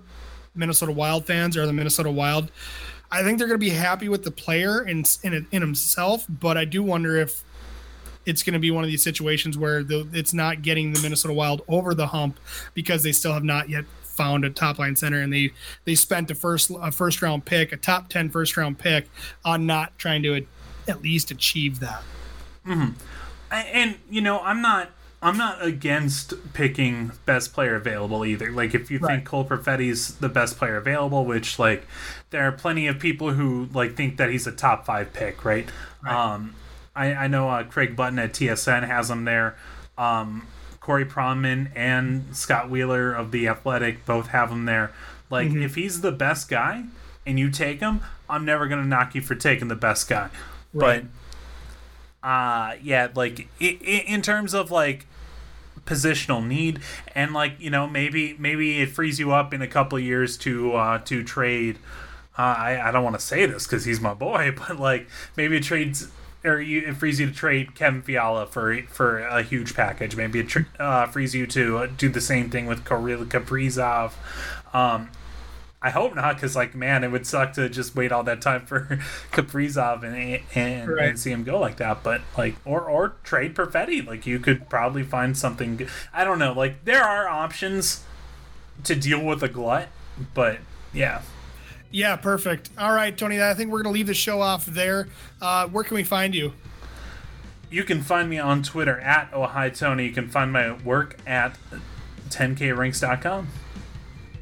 Minnesota 0.55 0.93
Wild 0.93 1.27
fans 1.27 1.57
or 1.57 1.67
the 1.67 1.73
Minnesota 1.73 2.11
Wild, 2.11 2.51
I 3.11 3.23
think 3.23 3.39
they're 3.39 3.49
going 3.49 3.61
to 3.61 3.67
be 3.67 3.71
happy 3.71 4.09
with 4.09 4.25
the 4.25 4.31
player 4.31 4.87
in 4.87 5.05
in, 5.23 5.47
in 5.51 5.63
himself. 5.63 6.25
But 6.29 6.57
I 6.57 6.65
do 6.65 6.83
wonder 6.83 7.17
if 7.17 7.43
it's 8.27 8.43
going 8.43 8.55
to 8.55 8.61
be 8.61 8.71
one 8.71 8.85
of 8.85 8.91
these 8.91 9.03
situations 9.03 9.57
where 9.57 9.83
the, 9.83 10.07
it's 10.13 10.35
not 10.35 10.63
getting 10.63 10.93
the 10.93 11.01
Minnesota 11.01 11.35
Wild 11.35 11.63
over 11.69 11.95
the 11.95 12.07
hump 12.07 12.39
because 12.75 13.03
they 13.03 13.13
still 13.13 13.33
have 13.33 13.45
not 13.45 13.69
yet 13.69 13.85
found 14.21 14.45
a 14.45 14.51
top 14.51 14.79
line 14.79 14.97
center 14.97 15.21
and 15.21 15.33
they 15.33 15.51
they 15.85 15.95
spent 15.95 16.31
a 16.31 16.35
first 16.35 16.71
a 16.83 16.93
first 16.93 17.23
round 17.23 17.45
pick, 17.47 17.73
a 17.73 17.77
top 17.77 18.09
10 18.09 18.29
first 18.29 18.57
round 18.57 18.79
pick 18.79 19.09
on 19.45 19.67
not 19.67 19.99
trying 19.99 20.23
to 20.23 20.47
at 20.87 21.03
least 21.03 21.31
achieve 21.31 21.81
that. 21.81 22.03
Mm-hmm. 22.67 22.93
And 23.51 23.97
you 24.11 24.21
know, 24.21 24.41
I'm 24.41 24.61
not 24.61 24.91
I'm 25.23 25.37
not 25.37 25.65
against 25.65 26.53
picking 26.53 27.13
best 27.25 27.53
player 27.53 27.77
available 27.77 28.25
either. 28.25 28.53
Like 28.53 28.75
if 28.75 28.91
you 28.91 28.99
right. 28.99 29.17
think 29.17 29.27
Cole 29.27 29.45
Perfetti's 29.45 30.17
the 30.17 30.29
best 30.29 30.59
player 30.59 30.77
available, 30.77 31.25
which 31.25 31.59
like 31.59 31.87
there 32.29 32.43
are 32.43 32.53
plenty 32.53 32.87
of 32.87 32.99
people 32.99 33.33
who 33.33 33.69
like 33.73 33.97
think 33.97 34.19
that 34.19 34.31
he's 34.31 34.47
a 34.47 34.53
top 34.53 34.85
five 34.85 35.13
pick, 35.13 35.45
right? 35.45 35.69
right. 36.03 36.15
Um, 36.15 36.55
I, 36.95 37.15
I 37.15 37.27
know 37.27 37.49
uh, 37.49 37.65
Craig 37.65 37.97
Button 37.97 38.19
at 38.19 38.33
TSN 38.33 38.87
has 38.87 39.11
him 39.11 39.25
there. 39.25 39.57
Um, 39.97 40.47
Corey 40.81 41.05
Pronman 41.05 41.71
and 41.75 42.35
Scott 42.35 42.71
Wheeler 42.71 43.13
of 43.13 43.31
the 43.31 43.49
Athletic 43.49 44.05
both 44.07 44.29
have 44.29 44.51
him 44.51 44.65
there. 44.65 44.93
Like, 45.29 45.49
mm-hmm. 45.49 45.63
if 45.63 45.75
he's 45.75 46.01
the 46.01 46.13
best 46.13 46.49
guy 46.49 46.85
and 47.27 47.39
you 47.39 47.51
take 47.51 47.81
him, 47.81 48.01
I'm 48.29 48.45
never 48.45 48.67
gonna 48.67 48.85
knock 48.85 49.15
you 49.15 49.21
for 49.21 49.35
taking 49.35 49.69
the 49.69 49.77
best 49.77 50.09
guy. 50.09 50.31
Right. 50.73 51.05
But, 52.23 52.29
uh, 52.29 52.75
yeah, 52.83 53.09
like 53.15 53.41
it, 53.61 53.83
it, 53.83 54.07
in 54.07 54.23
terms 54.23 54.55
of 54.55 54.71
like 54.71 55.07
positional 55.87 56.47
need 56.47 56.79
and 57.15 57.33
like 57.33 57.55
you 57.59 57.71
know 57.71 57.87
maybe 57.87 58.37
maybe 58.39 58.81
it 58.81 58.91
frees 58.91 59.19
you 59.19 59.33
up 59.33 59.55
in 59.55 59.63
a 59.63 59.67
couple 59.67 59.99
years 59.99 60.37
to 60.37 60.75
uh 60.75 60.99
to 60.99 61.25
trade 61.25 61.79
uh, 62.39 62.55
I, 62.57 62.89
I 62.89 62.91
don't 62.91 63.05
want 63.05 63.19
to 63.19 63.25
say 63.25 63.45
this 63.45 63.67
because 63.67 63.85
he's 63.85 64.01
my 64.01 64.15
boy, 64.15 64.55
but 64.57 64.79
like 64.79 65.09
maybe 65.37 65.57
it 65.57 65.63
trades 65.63 66.09
or 66.45 66.61
you, 66.61 66.89
it 66.89 66.97
frees 66.97 67.21
you 67.21 67.27
to 67.27 67.33
trade 67.33 67.75
Kevin 67.75 68.03
Fiala 68.03 68.47
for 68.47 68.83
for 68.89 69.21
a 69.21 69.43
huge 69.43 69.75
package. 69.75 70.17
Maybe 70.17 70.41
it 70.41 70.49
tr- 70.49 70.61
uh, 70.79 71.07
frees 71.07 71.35
you 71.35 71.47
to 71.49 71.89
do 71.89 72.09
the 72.09 72.21
same 72.21 72.51
thing 72.51 72.67
with 72.67 72.87
Kirill 72.87 73.25
Kaprizov. 73.27 74.13
Um, 74.73 75.11
I 75.83 75.91
hope 75.91 76.15
not, 76.15 76.35
because 76.35 76.55
like 76.55 76.75
man, 76.75 77.05
it 77.05 77.09
would 77.09 77.27
suck 77.27 77.55
to 77.55 77.69
just 77.69 77.95
wait 77.95 78.13
all 78.13 78.23
that 78.25 78.43
time 78.43 78.67
for 78.67 79.01
Kaprizov 79.33 80.03
and 80.03 80.43
and, 80.55 80.89
right. 80.91 81.09
and 81.09 81.19
see 81.19 81.31
him 81.31 81.45
go 81.45 81.59
like 81.59 81.77
that. 81.77 82.03
But 82.03 82.21
like, 82.37 82.57
or 82.65 82.83
or 82.83 83.15
trade 83.25 83.55
Perfetti. 83.55 84.07
Like 84.07 84.27
you 84.27 84.39
could 84.39 84.69
probably 84.69 85.03
find 85.03 85.37
something. 85.37 85.89
I 86.13 86.25
don't 86.25 86.39
know. 86.39 86.53
Like 86.53 86.85
there 86.85 87.03
are 87.03 87.29
options 87.29 88.05
to 88.85 88.95
deal 88.95 89.25
with 89.25 89.43
a 89.43 89.49
glut, 89.49 89.89
but 90.35 90.59
yeah. 90.93 91.23
Yeah, 91.91 92.17
perfect. 92.17 92.71
All 92.79 92.95
right, 92.95 93.17
Tony. 93.17 93.43
I 93.43 93.55
think 93.55 93.71
we're 93.71 93.83
gonna 93.83 93.95
leave 93.95 94.07
the 94.07 94.15
show 94.15 94.41
off 94.41 94.67
there. 94.67 95.09
Uh, 95.41 95.67
where 95.69 95.85
can 95.85 95.97
we 95.97 96.05
find 96.05 96.35
you? 96.35 96.53
You 97.71 97.85
can 97.85 98.03
find 98.03 98.29
me 98.29 98.39
on 98.39 98.63
Twitter 98.63 98.99
at 99.01 99.31
Oh 99.33 99.47
Hi 99.47 99.71
Tony. 99.71 100.07
You 100.07 100.13
can 100.13 100.29
find 100.29 100.53
my 100.53 100.73
work 100.83 101.17
at 101.27 101.57
10krinks.com. 102.31 103.49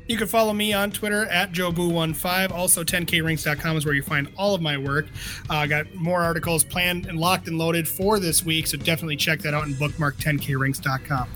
You 0.07 0.17
can 0.17 0.27
follow 0.27 0.55
me 0.55 0.73
on 0.73 0.91
Twitter 0.91 1.27
at 1.27 1.53
JoeBoo15. 1.53 2.51
Also, 2.51 2.83
10krinks.com 2.83 3.77
is 3.77 3.85
where 3.85 3.95
you 3.95 4.03
find 4.03 4.33
all 4.39 4.55
of 4.55 4.63
my 4.63 4.79
work. 4.79 5.07
I 5.51 5.65
uh, 5.65 5.67
got 5.67 5.95
more 5.95 6.23
articles 6.23 6.65
planned 6.65 7.05
and 7.05 7.19
locked 7.19 7.47
and 7.47 7.59
loaded 7.59 7.87
for 7.87 8.19
this 8.19 8.43
week, 8.43 8.67
so 8.67 8.79
definitely 8.79 9.17
check 9.17 9.41
that 9.41 9.53
out 9.53 9.67
and 9.67 9.79
bookmark 9.79 10.17
10krinks.com. 10.17 11.29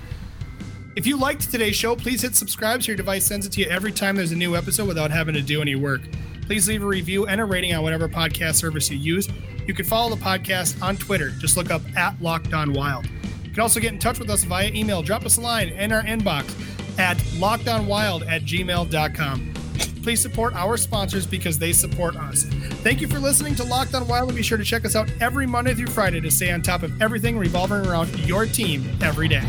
If 0.95 1.07
you 1.07 1.17
liked 1.17 1.51
today's 1.51 1.75
show, 1.75 1.97
please 1.97 2.21
hit 2.21 2.37
subscribe 2.37 2.83
so 2.83 2.89
your 2.89 2.97
device 2.97 3.25
sends 3.25 3.47
it 3.47 3.53
to 3.53 3.61
you 3.61 3.67
every 3.69 3.93
time 3.93 4.15
there's 4.15 4.33
a 4.33 4.37
new 4.37 4.55
episode 4.55 4.87
without 4.87 5.11
having 5.11 5.35
to 5.35 5.41
do 5.41 5.63
any 5.63 5.75
work. 5.75 6.03
Please 6.43 6.69
leave 6.69 6.83
a 6.83 6.87
review 6.87 7.27
and 7.27 7.41
a 7.41 7.45
rating 7.47 7.75
on 7.75 7.83
whatever 7.83 8.09
podcast 8.09 8.57
service 8.57 8.91
you 8.91 8.99
use. 8.99 9.27
You 9.67 9.73
can 9.73 9.87
follow 9.87 10.15
the 10.15 10.23
podcast 10.23 10.83
on 10.83 10.99
Twitter. 10.99 11.31
Just 11.31 11.57
look 11.57 11.71
up 11.71 11.81
at 11.97 12.21
Locked 12.21 12.53
On 12.53 12.75
Wild. 12.75 13.07
You 13.43 13.51
can 13.51 13.61
also 13.61 13.81
get 13.81 13.95
in 13.95 13.99
touch 13.99 14.19
with 14.19 14.29
us 14.29 14.45
via 14.45 14.71
email. 14.71 15.03
Drop 15.03 15.25
us 15.25 15.39
a 15.39 15.41
line 15.41 15.71
in 15.71 15.93
our 15.93 16.03
inbox 16.03 16.51
at 16.99 17.17
lockedonwild 17.39 18.29
at 18.29 18.43
gmail.com. 18.43 19.55
Please 20.03 20.21
support 20.21 20.55
our 20.55 20.77
sponsors 20.77 21.27
because 21.27 21.59
they 21.59 21.73
support 21.73 22.17
us. 22.17 22.45
Thank 22.83 23.01
you 23.01 23.09
for 23.09 23.19
listening 23.19 23.55
to 23.55 23.65
Locked 23.65 23.95
On 23.95 24.07
Wild 24.07 24.29
and 24.29 24.37
be 24.37 24.43
sure 24.43 24.59
to 24.59 24.65
check 24.65 24.85
us 24.85 24.95
out 24.95 25.11
every 25.23 25.47
Monday 25.47 25.73
through 25.73 25.87
Friday 25.87 26.21
to 26.21 26.31
stay 26.31 26.51
on 26.51 26.61
top 26.61 26.83
of 26.83 27.01
everything 27.01 27.39
revolving 27.39 27.87
around 27.87 28.15
your 28.27 28.45
team 28.45 28.85
every 29.01 29.29
day. 29.29 29.45